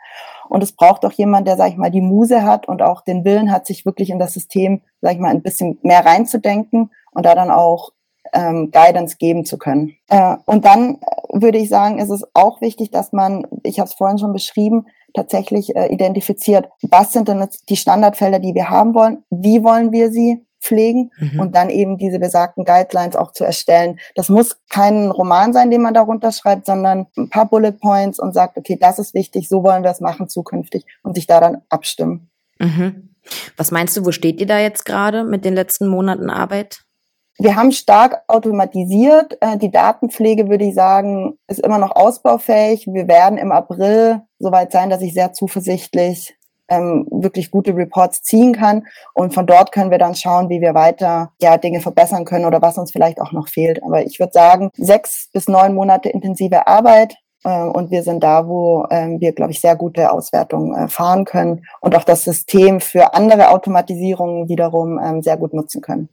Und 0.50 0.64
es 0.64 0.72
braucht 0.72 1.06
auch 1.06 1.12
jemand, 1.12 1.48
der, 1.48 1.58
sag 1.58 1.70
ich 1.70 1.78
mal, 1.78 1.92
die 1.92 2.02
Muse 2.02 2.42
hat 2.42 2.68
und 2.68 2.82
auch 2.82 3.02
den 3.02 3.24
Willen 3.24 3.52
hat, 3.52 3.68
sich 3.68 3.86
wirklich 3.86 4.10
in 4.10 4.18
das 4.18 4.34
System, 4.34 4.82
sag 5.02 5.14
ich 5.14 5.20
mal, 5.20 5.30
ein 5.30 5.44
bisschen 5.44 5.78
mehr 5.84 6.04
reinzudenken 6.04 6.90
und 7.12 7.26
da 7.26 7.36
dann 7.36 7.52
auch 7.52 7.92
ähm, 8.34 8.72
Guidance 8.72 9.18
geben 9.18 9.46
zu 9.46 9.58
können. 9.58 9.96
Äh, 10.08 10.36
und 10.46 10.66
dann 10.66 11.00
würde 11.32 11.58
ich 11.58 11.70
sagen, 11.70 12.00
ist 12.00 12.10
es 12.10 12.24
auch 12.34 12.62
wichtig, 12.62 12.92
dass 12.92 13.14
man, 13.14 13.46
ich 13.64 13.80
habe 13.80 13.90
es 13.90 13.96
vorhin 13.96 14.18
schon 14.18 14.34
beschrieben, 14.34 14.86
tatsächlich 15.14 15.76
äh, 15.76 15.88
identifiziert, 15.88 16.70
was 16.82 17.14
sind 17.14 17.28
denn 17.28 17.40
jetzt 17.40 17.70
die 17.70 17.78
Standardfelder, 17.78 18.40
die 18.40 18.54
wir 18.54 18.70
haben 18.70 18.94
wollen, 18.94 19.24
wie 19.30 19.64
wollen 19.64 19.92
wir 19.92 20.12
sie 20.12 20.46
pflegen 20.62 21.12
mhm. 21.18 21.40
und 21.40 21.56
dann 21.56 21.70
eben 21.70 21.98
diese 21.98 22.20
besagten 22.20 22.66
Guidelines 22.66 23.16
auch 23.16 23.32
zu 23.32 23.44
erstellen. 23.46 24.00
Das 24.16 24.30
muss 24.30 24.60
kein 24.70 25.10
Roman 25.10 25.54
sein, 25.54 25.72
den 25.72 25.82
man 25.82 25.94
darunter 25.94 26.32
schreibt, 26.32 26.66
sondern 26.66 27.08
ein 27.18 27.30
paar 27.30 27.48
Bullet 27.48 27.72
Points 27.72 28.20
und 28.20 28.34
sagt, 28.34 28.58
okay, 28.58 28.78
das 28.80 29.00
ist 29.00 29.14
wichtig, 29.14 29.48
so 29.48 29.64
wollen 29.64 29.84
wir 29.84 29.92
es 29.92 30.02
machen 30.02 30.28
zukünftig 30.28 30.86
und 31.02 31.16
sich 31.16 31.28
da 31.28 31.40
dann 31.40 31.62
abstimmen. 31.70 32.30
Mhm. 32.60 33.16
Was 33.58 33.72
meinst 33.72 33.96
du, 33.96 34.06
wo 34.06 34.12
steht 34.12 34.40
ihr 34.42 34.48
da 34.48 34.60
jetzt 34.60 34.86
gerade 34.86 35.24
mit 35.24 35.46
den 35.46 35.54
letzten 35.54 35.88
Monaten 35.88 36.30
Arbeit? 36.30 36.82
Wir 37.42 37.56
haben 37.56 37.72
stark 37.72 38.22
automatisiert. 38.28 39.38
Äh, 39.40 39.58
die 39.58 39.72
Datenpflege, 39.72 40.50
würde 40.50 40.66
ich 40.66 40.76
sagen, 40.76 41.38
ist 41.48 41.62
immer 41.62 41.78
noch 41.78 41.96
ausbaufähig. 41.96 42.86
Wir 42.92 43.08
werden 43.08 43.38
im 43.38 43.54
April 43.54 44.24
soweit 44.40 44.74
sein, 44.74 44.90
dass 44.90 45.02
ich 45.02 45.14
sehr 45.14 45.32
zuversichtlich 45.32 46.36
ähm, 46.68 47.08
wirklich 47.10 47.50
gute 47.50 47.74
Reports 47.74 48.24
ziehen 48.24 48.52
kann. 48.52 48.86
Und 49.14 49.34
von 49.34 49.48
dort 49.48 49.72
können 49.72 49.90
wir 49.90 49.98
dann 49.98 50.16
schauen, 50.16 50.50
wie 50.50 50.60
wir 50.60 50.74
weiter 50.74 51.32
ja 51.42 51.58
Dinge 51.58 51.80
verbessern 51.80 52.26
können 52.26 52.44
oder 52.44 52.62
was 52.62 52.78
uns 52.78 52.92
vielleicht 52.92 53.22
auch 53.22 53.32
noch 53.32 53.48
fehlt. 53.48 53.82
Aber 53.84 54.04
ich 54.04 54.20
würde 54.20 54.34
sagen, 54.34 54.70
sechs 54.76 55.30
bis 55.32 55.48
neun 55.48 55.74
Monate 55.74 56.10
intensive 56.10 56.68
Arbeit. 56.68 57.16
Äh, 57.46 57.64
und 57.64 57.90
wir 57.90 58.04
sind 58.04 58.22
da, 58.22 58.50
wo 58.50 58.86
äh, 58.90 59.18
wir, 59.18 59.32
glaube 59.32 59.52
ich, 59.52 59.62
sehr 59.62 59.78
gute 59.78 60.12
Auswertungen 60.12 60.76
äh, 60.76 60.90
fahren 60.90 61.24
können 61.24 61.64
und 61.80 61.96
auch 61.96 62.04
das 62.04 62.26
System 62.26 62.82
für 62.82 63.14
andere 63.14 63.52
Automatisierungen 63.52 64.50
wiederum 64.50 65.00
ähm, 65.02 65.22
sehr 65.22 65.38
gut 65.38 65.54
nutzen 65.54 65.80
können. 65.80 66.10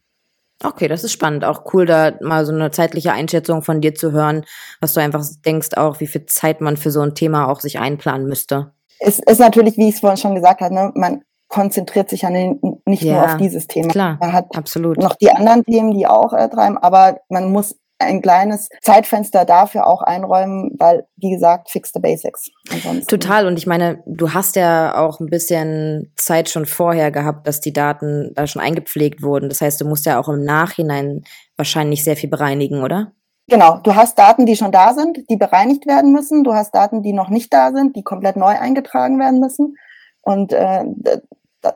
Okay, 0.65 0.89
das 0.89 1.05
ist 1.05 1.13
spannend. 1.13 1.45
Auch 1.45 1.73
cool, 1.73 1.85
da 1.85 2.13
mal 2.21 2.47
so 2.47 2.53
eine 2.53 2.71
zeitliche 2.71 3.13
Einschätzung 3.13 3.63
von 3.63 3.81
dir 3.81 3.95
zu 3.95 4.13
hören, 4.13 4.45
was 4.81 4.95
du 4.95 5.01
einfach 5.01 5.25
denkst, 5.45 5.77
auch 5.77 6.01
wie 6.01 6.07
viel 6.07 6.25
Zeit 6.27 6.61
man 6.61 6.77
für 6.77 6.91
so 6.91 7.01
ein 7.03 7.15
Thema 7.15 7.49
auch 7.49 7.61
sich 7.61 7.79
einplanen 7.79 8.27
müsste. 8.27 8.73
Es 8.99 9.19
ist 9.19 9.41
natürlich, 9.41 9.77
wie 9.77 9.89
ich 9.89 9.97
es 9.97 10.01
vorhin 10.01 10.17
schon 10.17 10.35
gesagt 10.35 10.63
habe, 10.63 10.75
ne, 10.75 10.93
man 10.95 11.23
konzentriert 11.49 12.09
sich 12.09 12.23
ja 12.23 12.31
nicht 12.31 13.03
ja, 13.03 13.15
nur 13.15 13.25
auf 13.25 13.37
dieses 13.37 13.67
Thema. 13.67 13.89
Klar, 13.89 14.17
man 14.21 14.33
hat 14.33 14.57
absolut. 14.57 14.97
noch 14.97 15.15
die 15.17 15.31
anderen 15.31 15.65
Themen, 15.65 15.93
die 15.93 16.07
auch 16.07 16.33
äh, 16.33 16.49
treiben, 16.49 16.79
aber 16.79 17.21
man 17.29 17.53
muss 17.53 17.77
ein 17.99 18.21
kleines 18.21 18.69
Zeitfenster 18.83 19.45
dafür 19.45 19.87
auch 19.87 20.03
einräumen, 20.03 20.73
weil, 20.79 21.07
wie 21.17 21.31
gesagt, 21.31 21.71
fix 21.71 21.93
the 21.93 22.01
basics. 22.01 22.51
Ansonsten. 22.71 23.07
Total. 23.07 23.47
Und 23.47 23.59
ich 23.59 23.67
meine, 23.67 24.03
du 24.07 24.35
hast 24.35 24.57
ja 24.57 24.97
auch 24.97 25.21
ein 25.21 25.27
bisschen 25.27 26.13
Zeit 26.17 26.49
schon 26.49 26.67
vorher 26.67 27.11
gehabt, 27.11 27.47
dass 27.47 27.61
die 27.61 27.73
Daten 27.73 28.33
da 28.35 28.47
schon 28.47 28.63
eingepflegt 28.63 29.23
wurden. 29.23 29.49
Das 29.49 29.61
heißt, 29.61 29.81
du 29.81 29.87
musst 29.87 30.07
ja 30.07 30.21
auch 30.21 30.29
im 30.29 30.45
Nachhinein 30.45 31.25
wahrscheinlich 31.57 32.05
sehr 32.05 32.17
viel 32.17 32.31
bereinigen, 32.31 32.83
oder? 32.83 33.13
Genau, 33.49 33.79
du 33.79 33.95
hast 33.95 34.19
Daten, 34.19 34.45
die 34.45 34.57
schon 34.57 34.73
da 34.73 34.93
sind, 34.93 35.31
die 35.31 35.37
bereinigt 35.37 35.87
werden 35.87 36.13
müssen. 36.13 36.43
Du 36.43 36.53
hast 36.53 36.75
Daten, 36.75 37.03
die 37.03 37.13
noch 37.13 37.29
nicht 37.29 37.53
da 37.53 37.73
sind, 37.73 37.95
die 37.95 38.03
komplett 38.03 38.37
neu 38.37 38.59
eingetragen 38.59 39.19
werden 39.21 39.41
müssen. 39.41 39.77
Und 40.21 40.53
äh, 40.53 40.85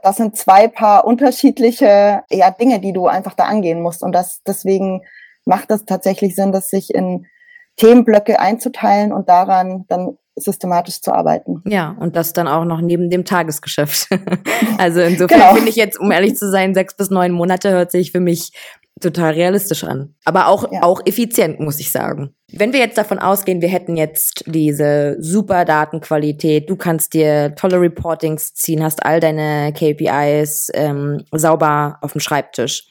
das 0.02 0.16
sind 0.16 0.37
zwei 0.37 0.66
paar 0.66 1.04
unterschiedliche 1.04 2.24
ja, 2.28 2.50
Dinge, 2.50 2.80
die 2.80 2.92
du 2.92 3.06
einfach 3.06 3.35
da 3.35 3.44
angehen 3.44 3.80
musst. 3.80 4.02
Und 4.02 4.12
das 4.12 4.42
deswegen 4.44 5.02
macht 5.50 5.72
es 5.72 5.84
tatsächlich 5.84 6.36
Sinn, 6.36 6.52
das 6.52 6.70
sich 6.70 6.94
in 6.94 7.26
Themenblöcke 7.76 8.38
einzuteilen 8.38 9.12
und 9.12 9.28
daran 9.28 9.84
dann 9.88 10.16
systematisch 10.36 11.00
zu 11.00 11.12
arbeiten. 11.12 11.62
Ja, 11.66 11.96
und 11.98 12.14
das 12.14 12.32
dann 12.32 12.46
auch 12.46 12.64
noch 12.64 12.80
neben 12.80 13.10
dem 13.10 13.24
Tagesgeschäft. 13.24 14.08
also 14.78 15.00
insofern 15.00 15.40
genau. 15.40 15.54
finde 15.54 15.68
ich 15.68 15.76
jetzt, 15.76 15.98
um 15.98 16.12
ehrlich 16.12 16.36
zu 16.36 16.48
sein, 16.48 16.72
sechs 16.72 16.96
bis 16.96 17.10
neun 17.10 17.32
Monate 17.32 17.70
hört 17.70 17.90
sich 17.90 18.12
für 18.12 18.20
mich 18.20 18.52
total 19.00 19.32
realistisch 19.32 19.82
an. 19.82 20.14
Aber 20.24 20.46
auch, 20.46 20.70
ja. 20.70 20.82
auch 20.82 21.00
effizient, 21.04 21.58
muss 21.58 21.80
ich 21.80 21.90
sagen. 21.90 22.32
Wenn 22.52 22.72
wir 22.72 22.80
jetzt 22.80 22.96
davon 22.96 23.18
ausgehen, 23.18 23.60
wir 23.60 23.68
hätten 23.68 23.96
jetzt 23.96 24.44
diese 24.46 25.16
super 25.18 25.64
Datenqualität, 25.64 26.70
du 26.70 26.76
kannst 26.76 27.14
dir 27.14 27.54
tolle 27.56 27.80
Reportings 27.80 28.54
ziehen, 28.54 28.84
hast 28.84 29.04
all 29.04 29.18
deine 29.18 29.72
KPIs 29.72 30.70
ähm, 30.74 31.24
sauber 31.32 31.98
auf 32.02 32.12
dem 32.12 32.20
Schreibtisch. 32.20 32.89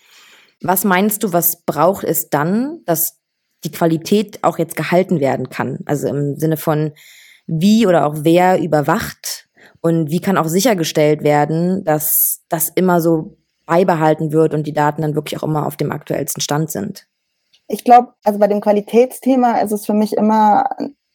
Was 0.61 0.83
meinst 0.83 1.23
du, 1.23 1.33
was 1.33 1.63
braucht 1.63 2.03
es 2.03 2.29
dann, 2.29 2.81
dass 2.85 3.19
die 3.63 3.71
Qualität 3.71 4.43
auch 4.43 4.57
jetzt 4.57 4.75
gehalten 4.75 5.19
werden 5.19 5.49
kann? 5.49 5.79
Also 5.85 6.07
im 6.07 6.35
Sinne 6.35 6.57
von, 6.57 6.93
wie 7.47 7.87
oder 7.87 8.05
auch 8.05 8.15
wer 8.19 8.61
überwacht 8.61 9.49
und 9.81 10.09
wie 10.09 10.19
kann 10.19 10.37
auch 10.37 10.47
sichergestellt 10.47 11.23
werden, 11.23 11.83
dass 11.83 12.43
das 12.49 12.69
immer 12.69 13.01
so 13.01 13.37
beibehalten 13.65 14.31
wird 14.31 14.53
und 14.53 14.65
die 14.67 14.73
Daten 14.73 15.01
dann 15.01 15.15
wirklich 15.15 15.39
auch 15.39 15.47
immer 15.47 15.65
auf 15.65 15.77
dem 15.77 15.91
aktuellsten 15.91 16.41
Stand 16.41 16.71
sind? 16.71 17.07
Ich 17.67 17.83
glaube, 17.83 18.13
also 18.23 18.39
bei 18.39 18.47
dem 18.47 18.61
Qualitätsthema 18.61 19.59
ist 19.59 19.71
es 19.71 19.85
für 19.85 19.93
mich 19.93 20.17
immer 20.17 20.65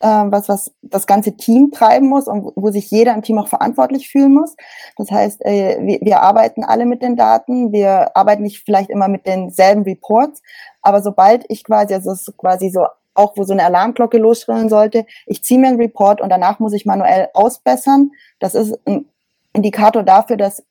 äh, 0.04 0.30
was, 0.30 0.48
was 0.50 0.70
das 0.82 1.06
ganze 1.06 1.32
Team 1.32 1.70
treiben 1.72 2.08
muss 2.08 2.28
und 2.28 2.52
wo 2.56 2.70
sich 2.70 2.90
jeder 2.90 3.14
im 3.14 3.22
Team 3.22 3.38
auch 3.38 3.48
verantwortlich 3.48 4.10
fühlen 4.10 4.34
muss. 4.34 4.54
Das 4.98 5.10
heißt, 5.10 5.44
äh, 5.46 5.78
wir, 5.80 5.98
wir 6.02 6.20
arbeiten 6.20 6.62
alle 6.62 6.84
mit 6.84 7.00
den 7.00 7.16
Daten, 7.16 7.72
wir 7.72 8.14
arbeiten 8.14 8.42
nicht 8.42 8.64
vielleicht 8.64 8.90
immer 8.90 9.08
mit 9.08 9.26
denselben 9.26 9.82
Reports, 9.82 10.42
aber 10.82 11.00
sobald 11.00 11.46
ich 11.48 11.64
quasi, 11.64 11.94
also 11.94 12.10
es 12.10 12.28
ist 12.28 12.36
quasi 12.36 12.68
so 12.68 12.86
auch 13.16 13.36
wo 13.36 13.44
so 13.44 13.52
eine 13.52 13.64
Alarmglocke 13.64 14.18
losschrillen 14.18 14.68
sollte. 14.68 15.06
Ich 15.26 15.44
ziehe 15.44 15.60
mir 15.60 15.68
einen 15.68 15.80
Report 15.80 16.20
und 16.20 16.30
danach 16.30 16.58
muss 16.58 16.72
ich 16.72 16.84
manuell 16.84 17.28
ausbessern. 17.32 18.10
Das 18.40 18.56
ist 18.56 18.76
ein 18.86 19.06
Indikator 19.52 20.02
dafür, 20.02 20.36
dass 20.36 20.64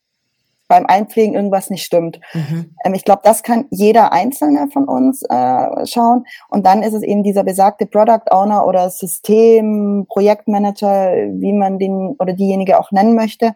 beim 0.68 0.86
Einpflegen 0.86 1.34
irgendwas 1.34 1.70
nicht 1.70 1.84
stimmt. 1.84 2.20
Mhm. 2.32 2.74
Ähm, 2.84 2.94
ich 2.94 3.04
glaube, 3.04 3.22
das 3.24 3.42
kann 3.42 3.66
jeder 3.70 4.12
Einzelne 4.12 4.68
von 4.72 4.84
uns 4.86 5.22
äh, 5.22 5.86
schauen. 5.86 6.24
Und 6.48 6.66
dann 6.66 6.82
ist 6.82 6.94
es 6.94 7.02
eben 7.02 7.22
dieser 7.22 7.44
besagte 7.44 7.86
Product 7.86 8.30
Owner 8.30 8.66
oder 8.66 8.88
System, 8.90 10.06
Projektmanager, 10.08 11.12
wie 11.32 11.52
man 11.52 11.78
den 11.78 12.16
oder 12.18 12.32
diejenige 12.32 12.78
auch 12.78 12.90
nennen 12.92 13.14
möchte. 13.14 13.54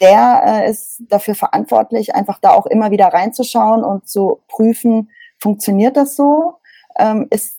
Der 0.00 0.42
äh, 0.44 0.70
ist 0.70 1.02
dafür 1.08 1.34
verantwortlich, 1.34 2.14
einfach 2.14 2.38
da 2.40 2.52
auch 2.52 2.66
immer 2.66 2.90
wieder 2.90 3.06
reinzuschauen 3.06 3.82
und 3.82 4.08
zu 4.08 4.40
prüfen, 4.48 5.10
funktioniert 5.38 5.96
das 5.96 6.16
so? 6.16 6.54
Ähm, 6.98 7.26
ist, 7.30 7.58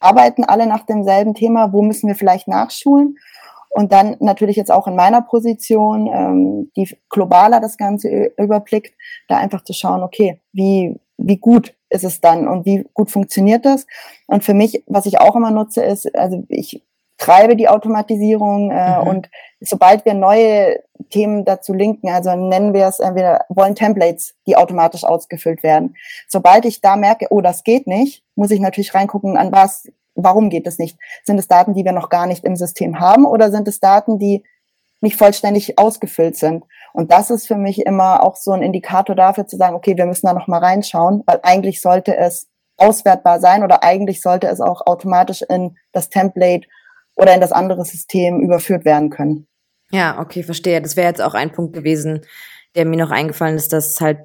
arbeiten 0.00 0.44
alle 0.44 0.66
nach 0.66 0.86
demselben 0.86 1.34
Thema? 1.34 1.72
Wo 1.72 1.82
müssen 1.82 2.08
wir 2.08 2.14
vielleicht 2.14 2.48
nachschulen? 2.48 3.16
Und 3.74 3.90
dann 3.90 4.16
natürlich 4.20 4.56
jetzt 4.56 4.70
auch 4.70 4.86
in 4.86 4.94
meiner 4.94 5.20
Position, 5.20 6.06
ähm, 6.06 6.70
die 6.76 6.96
globaler 7.10 7.60
das 7.60 7.76
Ganze 7.76 8.32
überblickt, 8.38 8.94
da 9.26 9.38
einfach 9.38 9.64
zu 9.64 9.72
schauen, 9.72 10.04
okay, 10.04 10.40
wie, 10.52 11.00
wie 11.18 11.38
gut 11.38 11.74
ist 11.88 12.04
es 12.04 12.20
dann 12.20 12.46
und 12.46 12.66
wie 12.66 12.86
gut 12.94 13.10
funktioniert 13.10 13.64
das? 13.64 13.88
Und 14.28 14.44
für 14.44 14.54
mich, 14.54 14.84
was 14.86 15.06
ich 15.06 15.20
auch 15.20 15.34
immer 15.34 15.50
nutze, 15.50 15.82
ist, 15.82 16.14
also 16.14 16.44
ich 16.48 16.84
treibe 17.18 17.56
die 17.56 17.68
Automatisierung 17.68 18.70
äh, 18.70 19.00
mhm. 19.00 19.08
und 19.08 19.30
sobald 19.60 20.04
wir 20.04 20.14
neue 20.14 20.80
Themen 21.10 21.44
dazu 21.44 21.72
linken, 21.72 22.10
also 22.10 22.36
nennen 22.36 22.74
wir 22.74 22.86
es, 22.86 23.00
äh, 23.00 23.16
wir 23.16 23.40
wollen 23.48 23.74
Templates, 23.74 24.36
die 24.46 24.56
automatisch 24.56 25.02
ausgefüllt 25.02 25.64
werden. 25.64 25.96
Sobald 26.28 26.64
ich 26.64 26.80
da 26.80 26.94
merke, 26.94 27.26
oh, 27.30 27.40
das 27.40 27.64
geht 27.64 27.88
nicht, 27.88 28.22
muss 28.36 28.52
ich 28.52 28.60
natürlich 28.60 28.94
reingucken, 28.94 29.36
an 29.36 29.50
was 29.50 29.88
warum 30.14 30.50
geht 30.50 30.66
es 30.66 30.78
nicht? 30.78 30.98
Sind 31.24 31.38
es 31.38 31.48
Daten, 31.48 31.74
die 31.74 31.84
wir 31.84 31.92
noch 31.92 32.08
gar 32.08 32.26
nicht 32.26 32.44
im 32.44 32.56
System 32.56 33.00
haben 33.00 33.26
oder 33.26 33.50
sind 33.50 33.68
es 33.68 33.80
Daten, 33.80 34.18
die 34.18 34.44
nicht 35.00 35.16
vollständig 35.16 35.78
ausgefüllt 35.78 36.36
sind? 36.36 36.64
Und 36.92 37.12
das 37.12 37.30
ist 37.30 37.46
für 37.46 37.56
mich 37.56 37.84
immer 37.86 38.22
auch 38.22 38.36
so 38.36 38.52
ein 38.52 38.62
Indikator 38.62 39.16
dafür 39.16 39.46
zu 39.46 39.56
sagen, 39.56 39.74
okay, 39.74 39.96
wir 39.96 40.06
müssen 40.06 40.26
da 40.26 40.32
noch 40.32 40.46
mal 40.46 40.58
reinschauen, 40.58 41.22
weil 41.26 41.40
eigentlich 41.42 41.80
sollte 41.80 42.16
es 42.16 42.48
auswertbar 42.76 43.40
sein 43.40 43.62
oder 43.62 43.82
eigentlich 43.82 44.20
sollte 44.20 44.48
es 44.48 44.60
auch 44.60 44.86
automatisch 44.86 45.42
in 45.42 45.76
das 45.92 46.08
Template 46.08 46.66
oder 47.16 47.34
in 47.34 47.40
das 47.40 47.52
andere 47.52 47.84
System 47.84 48.40
überführt 48.40 48.84
werden 48.84 49.10
können. 49.10 49.46
Ja, 49.90 50.18
okay, 50.20 50.42
verstehe. 50.42 50.80
Das 50.80 50.96
wäre 50.96 51.08
jetzt 51.08 51.22
auch 51.22 51.34
ein 51.34 51.52
Punkt 51.52 51.72
gewesen, 51.72 52.22
der 52.74 52.84
mir 52.84 52.96
noch 52.96 53.10
eingefallen 53.10 53.56
ist, 53.56 53.72
dass 53.72 54.00
halt 54.00 54.18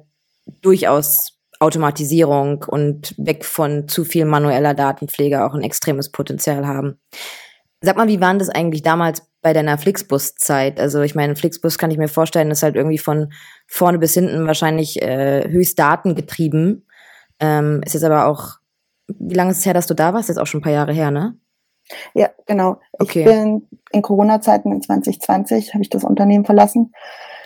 durchaus 0.60 1.39
Automatisierung 1.60 2.64
und 2.64 3.14
weg 3.18 3.44
von 3.44 3.86
zu 3.86 4.04
viel 4.04 4.24
manueller 4.24 4.74
Datenpflege 4.74 5.44
auch 5.44 5.54
ein 5.54 5.62
extremes 5.62 6.10
Potenzial 6.10 6.66
haben. 6.66 6.98
Sag 7.82 7.96
mal, 7.96 8.08
wie 8.08 8.20
waren 8.20 8.38
das 8.38 8.48
eigentlich 8.48 8.82
damals 8.82 9.28
bei 9.42 9.52
deiner 9.52 9.78
Flixbus-Zeit? 9.78 10.80
Also 10.80 11.02
ich 11.02 11.14
meine, 11.14 11.36
Flixbus 11.36 11.78
kann 11.78 11.90
ich 11.90 11.98
mir 11.98 12.08
vorstellen, 12.08 12.50
ist 12.50 12.62
halt 12.62 12.76
irgendwie 12.76 12.98
von 12.98 13.32
vorne 13.66 13.98
bis 13.98 14.14
hinten 14.14 14.46
wahrscheinlich 14.46 15.00
äh, 15.02 15.48
höchst 15.48 15.78
datengetrieben. 15.78 16.86
Ähm, 17.40 17.82
ist 17.84 17.92
jetzt 17.92 18.04
aber 18.04 18.26
auch, 18.26 18.56
wie 19.08 19.34
lange 19.34 19.50
ist 19.50 19.58
es 19.58 19.66
her, 19.66 19.74
dass 19.74 19.86
du 19.86 19.94
da 19.94 20.14
warst? 20.14 20.28
Jetzt 20.28 20.38
auch 20.38 20.46
schon 20.46 20.60
ein 20.60 20.64
paar 20.64 20.72
Jahre 20.72 20.92
her, 20.92 21.10
ne? 21.10 21.36
Ja, 22.14 22.30
genau. 22.46 22.80
Okay. 22.92 23.20
Ich 23.20 23.26
bin 23.26 23.68
in 23.92 24.02
Corona-Zeiten 24.02 24.72
in 24.72 24.82
2020 24.82 25.74
habe 25.74 25.82
ich 25.82 25.90
das 25.90 26.04
Unternehmen 26.04 26.44
verlassen 26.44 26.92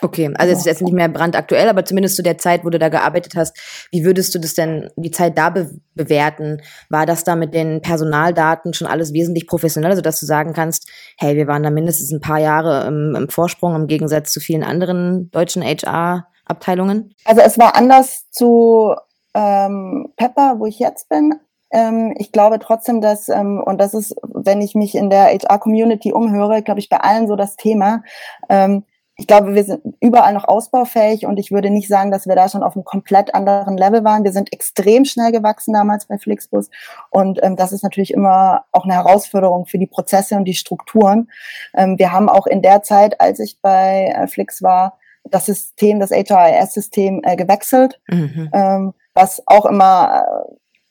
Okay, 0.04 0.30
also 0.36 0.52
es 0.52 0.58
ist 0.58 0.66
jetzt 0.66 0.82
nicht 0.82 0.92
mehr 0.92 1.08
brandaktuell, 1.08 1.66
aber 1.66 1.86
zumindest 1.86 2.16
zu 2.16 2.22
der 2.22 2.36
Zeit, 2.36 2.62
wo 2.62 2.68
du 2.68 2.78
da 2.78 2.90
gearbeitet 2.90 3.36
hast, 3.36 3.56
wie 3.90 4.04
würdest 4.04 4.34
du 4.34 4.38
das 4.38 4.52
denn, 4.52 4.90
die 4.96 5.10
Zeit 5.10 5.38
da 5.38 5.48
be 5.48 5.70
bewerten? 5.94 6.60
War 6.90 7.06
das 7.06 7.24
da 7.24 7.36
mit 7.36 7.54
den 7.54 7.80
Personaldaten 7.80 8.74
schon 8.74 8.86
alles 8.86 9.14
wesentlich 9.14 9.46
professioneller, 9.46 9.96
sodass 9.96 10.20
du 10.20 10.26
sagen 10.26 10.52
kannst, 10.52 10.90
hey, 11.16 11.36
wir 11.36 11.46
waren 11.46 11.62
da 11.62 11.70
mindestens 11.70 12.12
ein 12.12 12.20
paar 12.20 12.38
Jahre 12.38 12.86
im, 12.86 13.14
im 13.16 13.30
Vorsprung 13.30 13.74
im 13.74 13.86
Gegensatz 13.86 14.30
zu 14.30 14.40
vielen 14.40 14.62
anderen 14.62 15.30
deutschen 15.30 15.62
HR-Abteilungen? 15.62 17.14
Also 17.24 17.40
es 17.40 17.58
war 17.58 17.74
anders 17.74 18.28
zu 18.30 18.94
ähm, 19.32 20.12
Pepper, 20.16 20.56
wo 20.58 20.66
ich 20.66 20.80
jetzt 20.80 21.08
bin. 21.08 21.32
Ähm, 21.70 22.14
ich 22.18 22.30
glaube 22.30 22.58
trotzdem, 22.58 23.00
dass, 23.00 23.30
ähm, 23.30 23.62
und 23.64 23.80
das 23.80 23.94
ist, 23.94 24.14
wenn 24.22 24.60
ich 24.60 24.74
mich 24.74 24.96
in 24.96 25.08
der 25.08 25.28
HR-Community 25.28 26.12
umhöre, 26.12 26.62
glaube 26.62 26.80
ich, 26.80 26.90
bei 26.90 26.98
allen 26.98 27.26
so 27.26 27.36
das 27.36 27.56
Thema, 27.56 28.02
ähm, 28.50 28.84
ich 29.16 29.28
glaube, 29.28 29.54
wir 29.54 29.62
sind 29.62 29.80
überall 30.00 30.32
noch 30.32 30.48
ausbaufähig 30.48 31.24
und 31.24 31.38
ich 31.38 31.52
würde 31.52 31.70
nicht 31.70 31.88
sagen, 31.88 32.10
dass 32.10 32.26
wir 32.26 32.34
da 32.34 32.48
schon 32.48 32.64
auf 32.64 32.74
einem 32.74 32.84
komplett 32.84 33.34
anderen 33.34 33.76
Level 33.76 34.02
waren. 34.02 34.24
Wir 34.24 34.32
sind 34.32 34.52
extrem 34.52 35.04
schnell 35.04 35.30
gewachsen 35.30 35.72
damals 35.72 36.06
bei 36.06 36.18
Flixbus 36.18 36.68
und 37.10 37.40
ähm, 37.42 37.54
das 37.54 37.72
ist 37.72 37.84
natürlich 37.84 38.12
immer 38.12 38.64
auch 38.72 38.84
eine 38.84 38.94
Herausforderung 38.94 39.66
für 39.66 39.78
die 39.78 39.86
Prozesse 39.86 40.36
und 40.36 40.46
die 40.46 40.54
Strukturen. 40.54 41.30
Ähm, 41.74 41.96
wir 41.98 42.12
haben 42.12 42.28
auch 42.28 42.46
in 42.46 42.60
der 42.60 42.82
Zeit, 42.82 43.20
als 43.20 43.38
ich 43.38 43.60
bei 43.62 44.12
äh, 44.16 44.26
Flix 44.26 44.62
war, 44.62 44.98
das 45.22 45.46
System, 45.46 46.00
das 46.00 46.10
HRIS-System 46.10 47.22
äh, 47.24 47.36
gewechselt, 47.36 48.00
mhm. 48.08 48.50
ähm, 48.52 48.94
was 49.14 49.42
auch 49.46 49.64
immer 49.64 50.24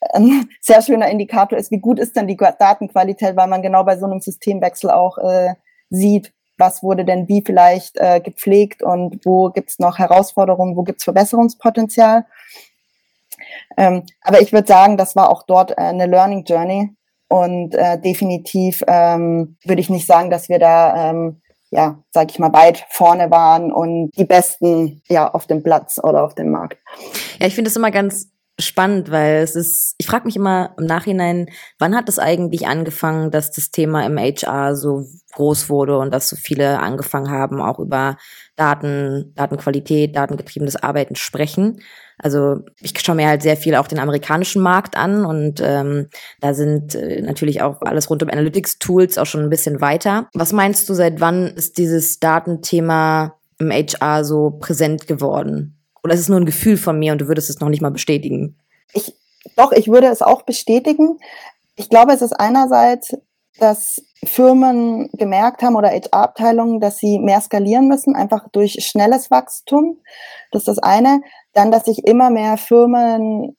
äh, 0.01 0.17
ein 0.17 0.49
sehr 0.61 0.81
schöner 0.81 1.09
Indikator 1.09 1.57
ist, 1.57 1.71
wie 1.71 1.79
gut 1.79 1.99
ist 1.99 2.15
denn 2.15 2.27
die 2.27 2.37
Datenqualität, 2.37 3.35
weil 3.35 3.47
man 3.47 3.61
genau 3.61 3.83
bei 3.83 3.97
so 3.97 4.05
einem 4.05 4.21
Systemwechsel 4.21 4.91
auch 4.91 5.17
äh, 5.17 5.55
sieht, 5.89 6.33
was 6.57 6.83
wurde 6.83 7.05
denn 7.05 7.27
wie 7.27 7.43
vielleicht 7.45 7.97
äh, 7.97 8.19
gepflegt 8.19 8.83
und 8.83 9.25
wo 9.25 9.49
gibt's 9.49 9.79
noch 9.79 9.97
Herausforderungen, 9.97 10.75
wo 10.75 10.83
gibt's 10.83 11.03
Verbesserungspotenzial. 11.03 12.25
Ähm, 13.77 14.03
aber 14.21 14.41
ich 14.41 14.53
würde 14.53 14.67
sagen, 14.67 14.97
das 14.97 15.15
war 15.15 15.29
auch 15.29 15.43
dort 15.43 15.71
äh, 15.71 15.75
eine 15.75 16.05
Learning 16.05 16.43
Journey 16.45 16.95
und 17.27 17.75
äh, 17.75 17.99
definitiv 17.99 18.83
ähm, 18.87 19.57
würde 19.65 19.81
ich 19.81 19.89
nicht 19.89 20.07
sagen, 20.07 20.29
dass 20.29 20.49
wir 20.49 20.59
da 20.59 21.09
ähm, 21.09 21.41
ja, 21.73 21.97
sag 22.11 22.29
ich 22.29 22.37
mal, 22.37 22.53
weit 22.53 22.85
vorne 22.89 23.31
waren 23.31 23.71
und 23.71 24.11
die 24.15 24.25
Besten 24.25 25.01
ja 25.09 25.33
auf 25.33 25.47
dem 25.47 25.63
Platz 25.63 25.99
oder 26.01 26.23
auf 26.23 26.35
dem 26.35 26.51
Markt. 26.51 26.77
Ja, 27.39 27.47
ich 27.47 27.55
finde 27.55 27.69
es 27.69 27.75
immer 27.75 27.89
ganz 27.89 28.29
spannend, 28.59 29.09
weil 29.09 29.37
es 29.37 29.55
ist, 29.55 29.95
ich 29.97 30.05
frage 30.05 30.25
mich 30.25 30.35
immer 30.35 30.75
im 30.77 30.85
Nachhinein, 30.85 31.47
wann 31.79 31.95
hat 31.95 32.07
es 32.07 32.19
eigentlich 32.19 32.67
angefangen, 32.67 33.31
dass 33.31 33.51
das 33.51 33.71
Thema 33.71 34.05
im 34.05 34.17
HR 34.17 34.75
so 34.75 35.05
groß 35.33 35.69
wurde 35.69 35.97
und 35.97 36.13
dass 36.13 36.29
so 36.29 36.35
viele 36.35 36.79
angefangen 36.79 37.31
haben, 37.31 37.61
auch 37.61 37.79
über 37.79 38.17
Daten, 38.55 39.33
Datenqualität, 39.35 40.15
datengetriebenes 40.15 40.75
Arbeiten 40.75 41.15
sprechen. 41.15 41.81
Also 42.19 42.59
ich 42.79 42.93
schaue 42.99 43.15
mir 43.15 43.27
halt 43.27 43.41
sehr 43.41 43.57
viel 43.57 43.73
auch 43.75 43.87
den 43.87 43.99
amerikanischen 43.99 44.61
Markt 44.61 44.95
an 44.95 45.25
und 45.25 45.59
ähm, 45.63 46.09
da 46.39 46.53
sind 46.53 46.93
äh, 46.93 47.21
natürlich 47.21 47.63
auch 47.63 47.81
alles 47.81 48.09
rund 48.09 48.21
um 48.21 48.29
Analytics-Tools 48.29 49.17
auch 49.17 49.25
schon 49.25 49.41
ein 49.41 49.49
bisschen 49.49 49.81
weiter. 49.81 50.29
Was 50.35 50.53
meinst 50.53 50.87
du, 50.87 50.93
seit 50.93 51.19
wann 51.19 51.47
ist 51.47 51.79
dieses 51.79 52.19
Datenthema 52.19 53.39
im 53.59 53.71
HR 53.71 54.23
so 54.23 54.51
präsent 54.51 55.07
geworden? 55.07 55.72
Oder 56.03 56.13
ist 56.13 56.21
es 56.21 56.29
nur 56.29 56.39
ein 56.39 56.45
Gefühl 56.45 56.77
von 56.77 56.99
mir 56.99 57.13
und 57.13 57.21
du 57.21 57.27
würdest 57.27 57.49
es 57.49 57.59
noch 57.59 57.69
nicht 57.69 57.81
mal 57.81 57.91
bestätigen? 57.91 58.57
Ich, 58.93 59.15
doch, 59.55 59.71
ich 59.71 59.87
würde 59.87 60.07
es 60.07 60.21
auch 60.21 60.41
bestätigen. 60.43 61.17
Ich 61.75 61.89
glaube, 61.89 62.13
es 62.13 62.21
ist 62.21 62.33
einerseits, 62.33 63.15
dass 63.59 64.01
Firmen 64.25 65.09
gemerkt 65.13 65.61
haben 65.63 65.75
oder 65.75 65.89
HR-Abteilungen, 65.89 66.79
dass 66.79 66.97
sie 66.97 67.19
mehr 67.19 67.39
skalieren 67.39 67.87
müssen, 67.87 68.15
einfach 68.15 68.49
durch 68.49 68.79
schnelles 68.85 69.31
Wachstum. 69.31 69.97
Das 70.51 70.63
ist 70.63 70.67
das 70.67 70.79
eine. 70.79 71.21
Dann, 71.53 71.71
dass 71.71 71.85
sich 71.85 72.05
immer 72.05 72.29
mehr 72.29 72.57
Firmen 72.57 73.55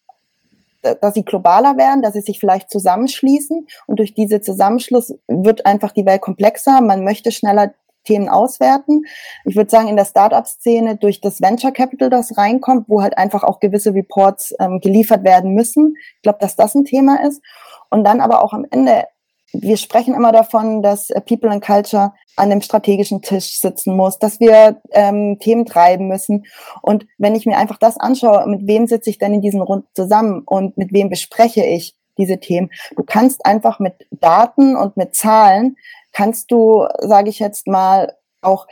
dass 1.01 1.15
sie 1.15 1.25
globaler 1.25 1.77
werden, 1.77 2.03
dass 2.03 2.13
sie 2.13 2.21
sich 2.21 2.39
vielleicht 2.39 2.71
zusammenschließen 2.71 3.67
und 3.87 3.99
durch 3.99 4.15
diese 4.15 4.41
Zusammenschluss 4.41 5.15
wird 5.29 5.65
einfach 5.67 5.93
die 5.93 6.05
Welt 6.05 6.21
komplexer. 6.21 6.81
Man 6.81 7.05
möchte 7.05 7.33
schneller 7.33 7.73
Themen 8.05 8.29
auswerten. 8.29 9.05
Ich 9.45 9.57
würde 9.57 9.71
sagen, 9.71 9.89
in 9.89 9.97
der 9.97 10.05
Startup-Szene 10.05 10.97
durch 10.97 11.21
das 11.21 11.41
Venture 11.41 11.73
Capital, 11.73 12.11
das 12.11 12.37
reinkommt, 12.37 12.89
wo 12.89 13.03
halt 13.03 13.19
einfach 13.19 13.43
auch 13.43 13.61
gewisse 13.61 13.95
Reports 13.95 14.55
ähm, 14.61 14.81
geliefert 14.81 15.25
werden 15.25 15.55
müssen. 15.55 15.97
Ich 16.17 16.23
glaube, 16.23 16.39
dass 16.41 16.57
das 16.57 16.75
ein 16.75 16.85
Thema 16.85 17.27
ist. 17.27 17.43
Und 17.91 18.05
dann 18.05 18.21
aber 18.21 18.43
auch 18.43 18.53
am 18.53 18.67
Ende, 18.71 19.05
wir 19.53 19.77
sprechen 19.77 20.15
immer 20.15 20.33
davon, 20.33 20.83
dass 20.83 21.11
äh, 21.11 21.21
People 21.21 21.51
and 21.51 21.65
Culture 21.65 22.13
an 22.37 22.51
dem 22.51 22.61
strategischen 22.61 23.23
Tisch 23.23 23.61
sitzen 23.61 23.97
muss, 23.97 24.19
dass 24.19 24.41
wir 24.41 24.81
ähm, 24.91 25.39
Themen 25.39 25.65
treiben 25.65 26.09
müssen. 26.09 26.47
Und 26.83 27.07
wenn 27.19 27.35
ich 27.35 27.47
mir 27.47 27.57
einfach 27.57 27.79
das 27.79 27.97
anschaue, 27.97 28.47
mit 28.49 28.67
wem 28.67 28.87
sitze 28.87 29.11
ich 29.11 29.19
denn 29.19 29.35
in 29.35 29.41
diesen 29.41 29.61
Runden 29.61 29.89
zusammen 29.95 30.43
und 30.45 30.77
mit 30.77 30.93
wem 30.93 31.09
bespreche 31.09 31.65
ich 31.65 31.95
diese 32.19 32.39
Themen, 32.39 32.71
du 32.97 33.05
kannst 33.05 33.45
einfach 33.47 33.79
mit 33.79 33.95
Daten 34.11 34.77
und 34.77 34.97
mit 34.97 35.15
Zahlen 35.15 35.77
kannst 36.15 36.51
du, 36.51 36.87
sage 37.01 37.29
ich 37.29 37.39
jetzt 37.39 37.67
mal, 37.67 38.17
auch 38.41 38.67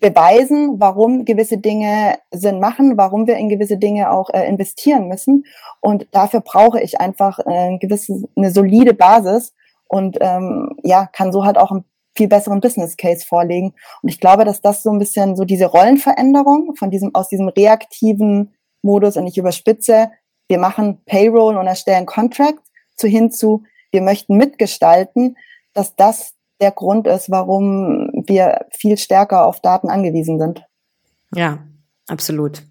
beweisen, 0.00 0.80
warum 0.80 1.24
gewisse 1.24 1.58
Dinge 1.58 2.18
Sinn 2.30 2.60
machen, 2.60 2.96
warum 2.96 3.26
wir 3.26 3.36
in 3.36 3.48
gewisse 3.48 3.78
Dinge 3.78 4.10
auch 4.10 4.30
äh, 4.30 4.46
investieren 4.46 5.08
müssen. 5.08 5.44
Und 5.80 6.06
dafür 6.10 6.40
brauche 6.40 6.80
ich 6.80 7.00
einfach 7.00 7.38
äh, 7.38 7.50
eine 7.50 7.78
gewisse, 7.78 8.24
eine 8.36 8.50
solide 8.50 8.94
Basis 8.94 9.54
und 9.86 10.18
ähm, 10.20 10.76
ja, 10.82 11.06
kann 11.06 11.32
so 11.32 11.44
halt 11.44 11.56
auch 11.56 11.70
einen 11.70 11.84
viel 12.14 12.28
besseren 12.28 12.60
Business 12.60 12.96
Case 12.96 13.24
vorlegen. 13.24 13.74
Und 14.02 14.08
ich 14.08 14.20
glaube, 14.20 14.44
dass 14.44 14.60
das 14.60 14.82
so 14.82 14.90
ein 14.90 14.98
bisschen 14.98 15.36
so 15.36 15.44
diese 15.44 15.66
Rollenveränderung 15.66 16.74
von 16.76 16.90
diesem, 16.90 17.14
aus 17.14 17.28
diesem 17.28 17.48
reaktiven 17.48 18.54
Modus 18.82 19.16
und 19.16 19.26
ich 19.26 19.38
überspitze, 19.38 20.10
wir 20.48 20.58
machen 20.58 21.00
Payroll 21.06 21.56
und 21.56 21.66
erstellen 21.66 22.06
Contracts, 22.06 22.70
zu 22.96 23.06
hin 23.06 23.30
zu, 23.30 23.62
wir 23.90 24.02
möchten 24.02 24.36
mitgestalten, 24.36 25.36
dass 25.72 25.96
das 25.96 26.34
der 26.62 26.70
Grund 26.70 27.06
ist, 27.06 27.30
warum 27.30 28.10
wir 28.26 28.66
viel 28.70 28.96
stärker 28.96 29.46
auf 29.46 29.60
Daten 29.60 29.90
angewiesen 29.90 30.38
sind. 30.38 30.64
Ja, 31.34 31.58
absolut. 32.08 32.62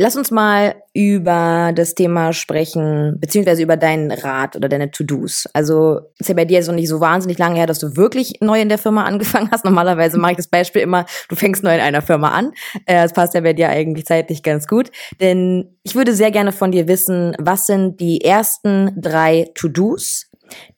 Lass 0.00 0.14
uns 0.14 0.30
mal 0.30 0.76
über 0.94 1.72
das 1.74 1.96
Thema 1.96 2.32
sprechen, 2.32 3.16
beziehungsweise 3.18 3.64
über 3.64 3.76
deinen 3.76 4.12
Rat 4.12 4.54
oder 4.54 4.68
deine 4.68 4.92
To-Dos. 4.92 5.48
Also 5.54 6.02
ist 6.20 6.28
ja 6.28 6.36
bei 6.36 6.44
dir 6.44 6.64
noch 6.64 6.74
nicht 6.74 6.88
so 6.88 7.00
wahnsinnig 7.00 7.36
lange 7.36 7.56
her, 7.56 7.66
dass 7.66 7.80
du 7.80 7.96
wirklich 7.96 8.34
neu 8.40 8.60
in 8.60 8.68
der 8.68 8.78
Firma 8.78 9.02
angefangen 9.06 9.50
hast. 9.50 9.64
Normalerweise 9.64 10.16
mache 10.16 10.32
ich 10.32 10.36
das 10.36 10.46
Beispiel 10.46 10.82
immer, 10.82 11.04
du 11.28 11.34
fängst 11.34 11.64
neu 11.64 11.74
in 11.74 11.80
einer 11.80 12.00
Firma 12.00 12.30
an. 12.30 12.52
Äh, 12.86 13.02
das 13.02 13.12
passt 13.12 13.34
ja 13.34 13.40
bei 13.40 13.54
dir 13.54 13.70
eigentlich 13.70 14.06
zeitlich 14.06 14.44
ganz 14.44 14.68
gut. 14.68 14.92
Denn 15.20 15.76
ich 15.82 15.96
würde 15.96 16.14
sehr 16.14 16.30
gerne 16.30 16.52
von 16.52 16.70
dir 16.70 16.86
wissen, 16.86 17.34
was 17.40 17.66
sind 17.66 17.98
die 17.98 18.20
ersten 18.20 18.92
drei 19.00 19.50
To-Dos, 19.56 20.27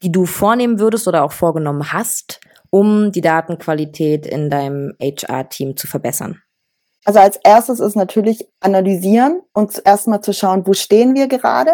die 0.03 0.13
du 0.13 0.27
vornehmen 0.27 0.79
würdest 0.79 1.09
oder 1.09 1.25
auch 1.25 1.33
vorgenommen 1.33 1.93
hast, 1.93 2.41
um 2.71 3.13
die 3.13 3.21
Datenqualität 3.21 4.27
in 4.27 4.51
deinem 4.51 4.95
HR-Team 5.01 5.77
zu 5.77 5.87
verbessern? 5.87 6.43
Also 7.05 7.19
als 7.19 7.39
erstes 7.43 7.81
ist 7.81 7.97
natürlich 7.97 8.47
analysieren 8.61 9.41
und 9.53 9.83
erstmal 9.85 10.21
zu 10.21 10.33
schauen, 10.33 10.67
wo 10.67 10.75
stehen 10.75 11.15
wir 11.15 11.29
gerade 11.29 11.73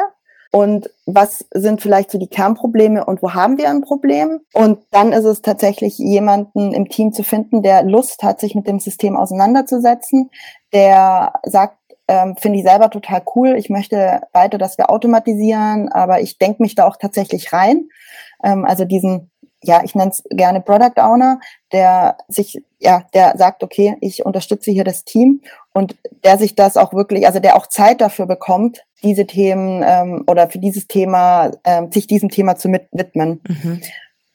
und 0.53 0.89
was 1.05 1.45
sind 1.53 1.83
vielleicht 1.83 2.11
so 2.11 2.19
die 2.19 2.29
Kernprobleme 2.29 3.05
und 3.05 3.23
wo 3.23 3.35
haben 3.35 3.59
wir 3.59 3.69
ein 3.69 3.83
Problem. 3.83 4.41
Und 4.55 4.79
dann 4.91 5.13
ist 5.13 5.25
es 5.25 5.43
tatsächlich 5.43 5.99
jemanden 5.99 6.73
im 6.73 6.89
Team 6.89 7.13
zu 7.13 7.25
finden, 7.25 7.63
der 7.63 7.83
Lust 7.83 8.23
hat, 8.23 8.41
sich 8.41 8.55
mit 8.55 8.67
dem 8.67 8.81
System 8.81 9.17
auseinanderzusetzen, 9.17 10.31
der 10.73 11.35
sagt, 11.43 11.79
ähm, 12.09 12.37
finde 12.37 12.59
ich 12.59 12.65
selber 12.65 12.91
total 12.91 13.23
cool. 13.35 13.57
Ich 13.57 13.71
möchte 13.71 14.21
weiter, 14.33 14.59
dass 14.59 14.79
wir 14.79 14.91
automatisieren, 14.91 15.91
aber 15.91 16.21
ich 16.21 16.39
denke 16.39 16.63
mich 16.63 16.75
da 16.75 16.87
auch 16.87 16.97
tatsächlich 16.97 17.53
rein. 17.53 17.89
Ähm, 18.43 18.65
also 18.65 18.85
diesen 18.85 19.31
ja, 19.67 19.83
ich 19.85 19.95
nenne 19.95 20.11
es 20.11 20.23
gerne 20.31 20.61
Product 20.61 21.01
Owner, 21.01 21.41
der 21.73 22.17
sich, 22.29 22.63
ja, 22.79 23.05
der 23.15 23.37
sagt, 23.37 23.63
okay, 23.63 23.97
ich 24.01 24.25
unterstütze 24.25 24.71
hier 24.71 24.85
das 24.85 25.05
Team 25.05 25.43
und 25.73 25.97
der 26.25 26.39
sich 26.39 26.55
das 26.55 26.77
auch 26.77 26.93
wirklich, 26.93 27.27
also 27.27 27.41
der 27.41 27.57
auch 27.57 27.67
Zeit 27.67 28.01
dafür 28.01 28.27
bekommt, 28.27 28.85
diese 29.03 29.27
Themen 29.27 29.83
ähm, 29.85 30.25
oder 30.27 30.49
für 30.49 30.59
dieses 30.59 30.87
Thema, 30.87 31.51
ähm, 31.65 31.91
sich 31.91 32.07
diesem 32.07 32.29
Thema 32.29 32.57
zu 32.57 32.71
widmen. 32.93 33.41
Mhm. 33.49 33.81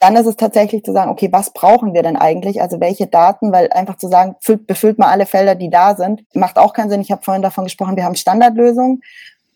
Dann 0.01 0.15
ist 0.15 0.25
es 0.25 0.35
tatsächlich 0.35 0.83
zu 0.83 0.93
sagen, 0.93 1.11
okay, 1.11 1.29
was 1.31 1.51
brauchen 1.53 1.93
wir 1.93 2.01
denn 2.01 2.17
eigentlich? 2.17 2.59
Also 2.59 2.79
welche 2.79 3.05
Daten, 3.05 3.51
weil 3.51 3.71
einfach 3.71 3.97
zu 3.97 4.07
sagen, 4.07 4.35
füllt, 4.41 4.65
befüllt 4.65 4.97
mal 4.97 5.09
alle 5.09 5.27
Felder, 5.27 5.53
die 5.53 5.69
da 5.69 5.95
sind, 5.95 6.23
macht 6.33 6.57
auch 6.57 6.73
keinen 6.73 6.89
Sinn. 6.89 7.01
Ich 7.01 7.11
habe 7.11 7.21
vorhin 7.21 7.43
davon 7.43 7.65
gesprochen, 7.65 7.95
wir 7.95 8.03
haben 8.03 8.15
Standardlösungen. 8.15 9.03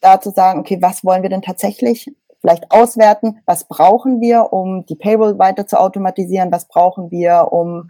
Da 0.02 0.22
zu 0.22 0.30
sagen, 0.30 0.60
okay, 0.60 0.78
was 0.82 1.04
wollen 1.04 1.24
wir 1.24 1.32
denn 1.32 1.42
tatsächlich? 1.42 2.12
vielleicht 2.42 2.70
auswerten, 2.70 3.40
was 3.48 3.64
brauchen 3.64 4.22
wir, 4.22 4.54
um 4.54 4.86
die 4.86 4.94
Payroll 4.94 5.40
weiter 5.40 5.66
zu 5.66 5.80
automatisieren, 5.80 6.52
was 6.52 6.68
brauchen 6.68 7.10
wir, 7.10 7.48
um 7.52 7.90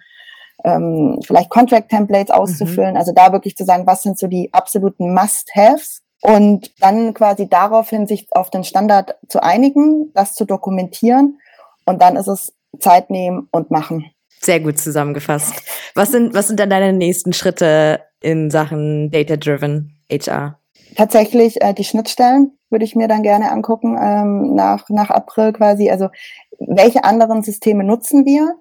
ähm, 0.64 1.20
vielleicht 1.26 1.50
Contract-Templates 1.50 2.32
auszufüllen. 2.32 2.92
Mhm. 2.92 2.98
Also 2.98 3.12
da 3.12 3.34
wirklich 3.34 3.58
zu 3.58 3.66
sagen, 3.66 3.86
was 3.86 4.04
sind 4.04 4.18
so 4.18 4.28
die 4.28 4.54
absoluten 4.54 5.14
Must-Haves 5.14 6.04
und 6.22 6.72
dann 6.80 7.14
quasi 7.14 7.50
daraufhin 7.50 8.08
sich 8.08 8.28
auf 8.32 8.50
den 8.50 8.64
Standard 8.64 9.18
zu 9.28 9.44
einigen, 9.44 10.14
das 10.14 10.36
zu 10.36 10.46
dokumentieren 10.46 11.38
und 11.86 12.02
dann 12.02 12.16
ist 12.16 12.28
es 12.28 12.54
Zeit 12.80 13.10
nehmen 13.10 13.48
und 13.52 13.72
machen. 13.72 14.12
Sehr 14.42 14.60
gut 14.60 14.78
zusammengefasst. 14.78 15.54
Was 15.96 16.12
sind, 16.12 16.34
was 16.34 16.48
sind 16.48 16.60
dann 16.60 16.70
deine 16.70 16.94
nächsten 16.94 17.34
Schritte 17.34 18.02
in 18.22 18.52
Sachen 18.52 19.10
Data-Driven 19.12 19.98
HR? 20.12 20.60
Tatsächlich 20.96 21.62
äh, 21.62 21.74
die 21.74 21.84
Schnittstellen 21.84 22.52
würde 22.70 22.86
ich 22.86 22.96
mir 22.96 23.08
dann 23.08 23.24
gerne 23.24 23.52
angucken 23.52 23.98
ähm, 24.00 24.54
nach, 24.54 24.90
nach 24.90 25.10
April 25.10 25.54
quasi. 25.54 25.90
Also 25.90 26.10
welche 26.60 27.04
anderen 27.04 27.44
Systeme 27.44 27.84
nutzen 27.84 28.26
wir? 28.26 28.56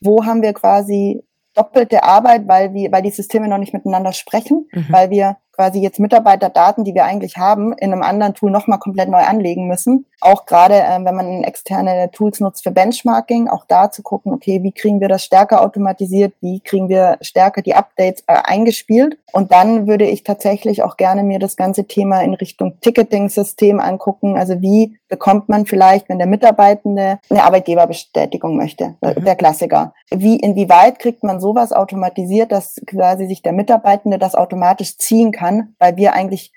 Wo 0.00 0.24
haben 0.24 0.42
wir 0.42 0.52
quasi 0.52 1.22
doppelte 1.54 2.04
Arbeit, 2.04 2.46
weil 2.46 2.74
wir, 2.74 2.92
weil 2.92 3.02
die 3.02 3.10
Systeme 3.10 3.48
noch 3.48 3.58
nicht 3.58 3.74
miteinander 3.74 4.12
sprechen, 4.12 4.68
mhm. 4.72 4.86
weil 4.90 5.10
wir 5.10 5.36
quasi 5.60 5.80
jetzt 5.80 6.00
Mitarbeiterdaten, 6.00 6.84
die 6.84 6.94
wir 6.94 7.04
eigentlich 7.04 7.36
haben, 7.36 7.74
in 7.74 7.92
einem 7.92 8.02
anderen 8.02 8.32
Tool 8.32 8.50
nochmal 8.50 8.78
komplett 8.78 9.10
neu 9.10 9.18
anlegen 9.18 9.66
müssen. 9.68 10.06
Auch 10.22 10.46
gerade, 10.46 10.74
äh, 10.74 11.04
wenn 11.04 11.14
man 11.14 11.44
externe 11.44 12.10
Tools 12.12 12.40
nutzt 12.40 12.62
für 12.62 12.70
Benchmarking, 12.70 13.46
auch 13.48 13.66
da 13.68 13.90
zu 13.90 14.02
gucken, 14.02 14.32
okay, 14.32 14.62
wie 14.62 14.72
kriegen 14.72 15.00
wir 15.00 15.08
das 15.08 15.22
stärker 15.22 15.60
automatisiert, 15.60 16.32
wie 16.40 16.60
kriegen 16.60 16.88
wir 16.88 17.18
stärker 17.20 17.60
die 17.60 17.74
Updates 17.74 18.24
äh, 18.26 18.38
eingespielt. 18.42 19.18
Und 19.32 19.52
dann 19.52 19.86
würde 19.86 20.06
ich 20.06 20.24
tatsächlich 20.24 20.82
auch 20.82 20.96
gerne 20.96 21.24
mir 21.24 21.38
das 21.38 21.56
ganze 21.56 21.84
Thema 21.84 22.22
in 22.22 22.32
Richtung 22.32 22.80
Ticketing-System 22.80 23.80
angucken. 23.80 24.38
Also 24.38 24.62
wie 24.62 24.98
bekommt 25.10 25.48
man 25.50 25.66
vielleicht, 25.66 26.08
wenn 26.08 26.18
der 26.18 26.26
Mitarbeitende 26.26 27.18
eine 27.28 27.44
Arbeitgeberbestätigung 27.44 28.56
möchte, 28.56 28.94
mhm. 29.02 29.24
der 29.24 29.36
Klassiker. 29.36 29.92
Wie, 30.10 30.36
inwieweit 30.36 30.98
kriegt 30.98 31.22
man 31.22 31.40
sowas 31.40 31.72
automatisiert, 31.72 32.50
dass 32.52 32.80
quasi 32.86 33.26
sich 33.26 33.42
der 33.42 33.52
Mitarbeitende 33.52 34.18
das 34.18 34.34
automatisch 34.34 34.96
ziehen 34.96 35.32
kann? 35.32 35.49
Kann, 35.50 35.74
weil 35.78 35.96
wir 35.96 36.12
eigentlich 36.12 36.52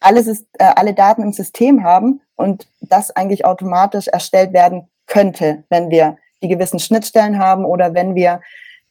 alles 0.00 0.26
ist, 0.26 0.46
äh, 0.58 0.64
alle 0.64 0.94
Daten 0.94 1.22
im 1.22 1.32
System 1.32 1.82
haben 1.82 2.20
und 2.36 2.68
das 2.80 3.10
eigentlich 3.10 3.44
automatisch 3.44 4.08
erstellt 4.08 4.52
werden 4.52 4.88
könnte, 5.06 5.64
wenn 5.70 5.90
wir 5.90 6.16
die 6.42 6.48
gewissen 6.48 6.78
Schnittstellen 6.78 7.38
haben 7.38 7.64
oder 7.64 7.94
wenn 7.94 8.14
wir 8.14 8.40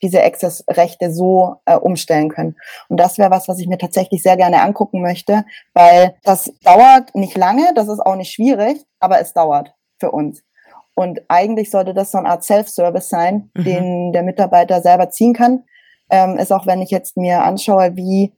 diese 0.01 0.23
Access-Rechte 0.23 1.11
so 1.11 1.55
äh, 1.65 1.75
umstellen 1.75 2.29
können. 2.29 2.55
Und 2.87 2.99
das 2.99 3.17
wäre 3.17 3.31
was, 3.31 3.47
was 3.47 3.59
ich 3.59 3.67
mir 3.67 3.79
tatsächlich 3.79 4.21
sehr 4.21 4.37
gerne 4.37 4.61
angucken 4.61 5.01
möchte, 5.01 5.45
weil 5.73 6.15
das 6.23 6.51
dauert 6.61 7.15
nicht 7.15 7.35
lange, 7.37 7.71
das 7.73 7.87
ist 7.87 7.99
auch 7.99 8.15
nicht 8.15 8.31
schwierig, 8.31 8.85
aber 8.99 9.19
es 9.19 9.33
dauert 9.33 9.73
für 9.99 10.11
uns. 10.11 10.43
Und 10.93 11.21
eigentlich 11.29 11.71
sollte 11.71 11.93
das 11.93 12.11
so 12.11 12.17
eine 12.17 12.29
Art 12.29 12.43
Self-Service 12.43 13.09
sein, 13.09 13.49
mhm. 13.55 13.63
den 13.63 14.11
der 14.11 14.23
Mitarbeiter 14.23 14.81
selber 14.81 15.09
ziehen 15.09 15.33
kann. 15.33 15.63
Ähm, 16.09 16.37
ist 16.37 16.51
auch, 16.51 16.67
wenn 16.67 16.81
ich 16.81 16.91
jetzt 16.91 17.17
mir 17.17 17.43
anschaue, 17.43 17.95
wie 17.95 18.33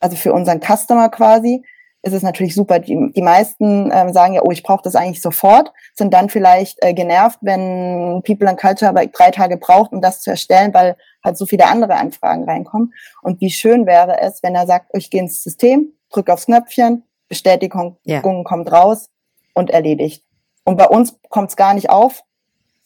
also 0.00 0.16
für 0.16 0.32
unseren 0.32 0.60
Customer 0.60 1.08
quasi, 1.08 1.62
ist 2.02 2.14
es 2.14 2.22
natürlich 2.22 2.54
super. 2.54 2.78
Die, 2.78 3.12
die 3.14 3.22
meisten 3.22 3.90
ähm, 3.92 4.12
sagen 4.12 4.34
ja, 4.34 4.42
oh, 4.42 4.50
ich 4.50 4.62
brauche 4.62 4.82
das 4.82 4.96
eigentlich 4.96 5.20
sofort, 5.20 5.72
sind 5.94 6.14
dann 6.14 6.30
vielleicht 6.30 6.78
äh, 6.82 6.94
genervt, 6.94 7.38
wenn 7.42 8.22
People 8.24 8.48
and 8.48 8.58
Culture 8.58 8.88
aber 8.88 9.06
drei 9.06 9.30
Tage 9.30 9.58
braucht, 9.58 9.92
um 9.92 10.00
das 10.00 10.22
zu 10.22 10.30
erstellen, 10.30 10.72
weil 10.72 10.96
halt 11.22 11.36
so 11.36 11.44
viele 11.44 11.66
andere 11.66 11.96
Anfragen 11.96 12.44
reinkommen. 12.44 12.94
Und 13.22 13.40
wie 13.40 13.50
schön 13.50 13.86
wäre 13.86 14.18
es, 14.20 14.42
wenn 14.42 14.54
er 14.54 14.66
sagt, 14.66 14.86
oh, 14.92 14.98
ich 14.98 15.10
gehe 15.10 15.20
ins 15.20 15.42
System, 15.42 15.92
drücke 16.10 16.32
aufs 16.32 16.46
Knöpfchen, 16.46 17.04
Bestätigung 17.28 17.98
ja. 18.04 18.20
kommt 18.20 18.72
raus 18.72 19.10
und 19.54 19.70
erledigt. 19.70 20.24
Und 20.64 20.76
bei 20.76 20.86
uns 20.86 21.18
kommt 21.28 21.50
es 21.50 21.56
gar 21.56 21.74
nicht 21.74 21.90
auf, 21.90 22.22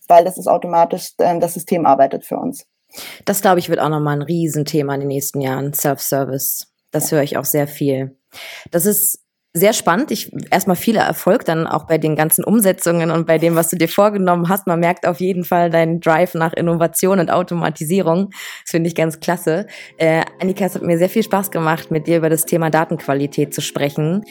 weil 0.08 0.24
das 0.24 0.38
ist 0.38 0.48
automatisch, 0.48 1.12
äh, 1.18 1.38
das 1.38 1.54
System 1.54 1.86
arbeitet 1.86 2.24
für 2.24 2.36
uns. 2.36 2.66
Das, 3.24 3.42
glaube 3.42 3.58
ich, 3.58 3.68
wird 3.68 3.80
auch 3.80 3.88
nochmal 3.88 4.16
ein 4.16 4.22
Riesenthema 4.22 4.94
in 4.94 5.00
den 5.00 5.08
nächsten 5.08 5.40
Jahren, 5.40 5.72
Self-Service. 5.72 6.73
Das 6.94 7.10
höre 7.10 7.22
ich 7.22 7.36
auch 7.36 7.44
sehr 7.44 7.66
viel. 7.66 8.16
Das 8.70 8.86
ist 8.86 9.24
sehr 9.52 9.72
spannend. 9.72 10.10
Ich 10.10 10.32
erstmal 10.50 10.76
viel 10.76 10.96
Erfolg 10.96 11.44
dann 11.44 11.66
auch 11.66 11.86
bei 11.86 11.98
den 11.98 12.16
ganzen 12.16 12.44
Umsetzungen 12.44 13.10
und 13.10 13.26
bei 13.26 13.38
dem, 13.38 13.56
was 13.56 13.68
du 13.68 13.76
dir 13.76 13.88
vorgenommen 13.88 14.48
hast. 14.48 14.66
Man 14.66 14.80
merkt 14.80 15.06
auf 15.06 15.20
jeden 15.20 15.44
Fall 15.44 15.70
deinen 15.70 16.00
Drive 16.00 16.34
nach 16.34 16.52
Innovation 16.52 17.18
und 17.18 17.30
Automatisierung. 17.30 18.30
Das 18.62 18.70
finde 18.70 18.88
ich 18.88 18.94
ganz 18.94 19.18
klasse. 19.18 19.66
Äh, 19.96 20.22
Annika, 20.40 20.66
es 20.66 20.74
hat 20.76 20.82
mir 20.82 20.98
sehr 20.98 21.08
viel 21.08 21.24
Spaß 21.24 21.50
gemacht, 21.50 21.90
mit 21.90 22.06
dir 22.06 22.18
über 22.18 22.30
das 22.30 22.44
Thema 22.44 22.70
Datenqualität 22.70 23.52
zu 23.52 23.60
sprechen. 23.60 24.24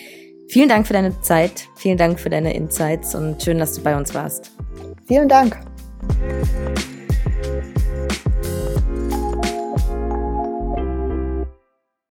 Vielen 0.49 0.69
Dank 0.69 0.87
für 0.87 0.93
deine 0.93 1.19
Zeit. 1.21 1.67
Vielen 1.75 1.97
Dank 1.97 2.19
für 2.19 2.29
deine 2.29 2.53
Insights 2.53 3.13
und 3.13 3.41
schön, 3.43 3.59
dass 3.59 3.73
du 3.73 3.81
bei 3.81 3.95
uns 3.95 4.13
warst. 4.13 4.51
Vielen 5.07 5.27
Dank. 5.27 5.57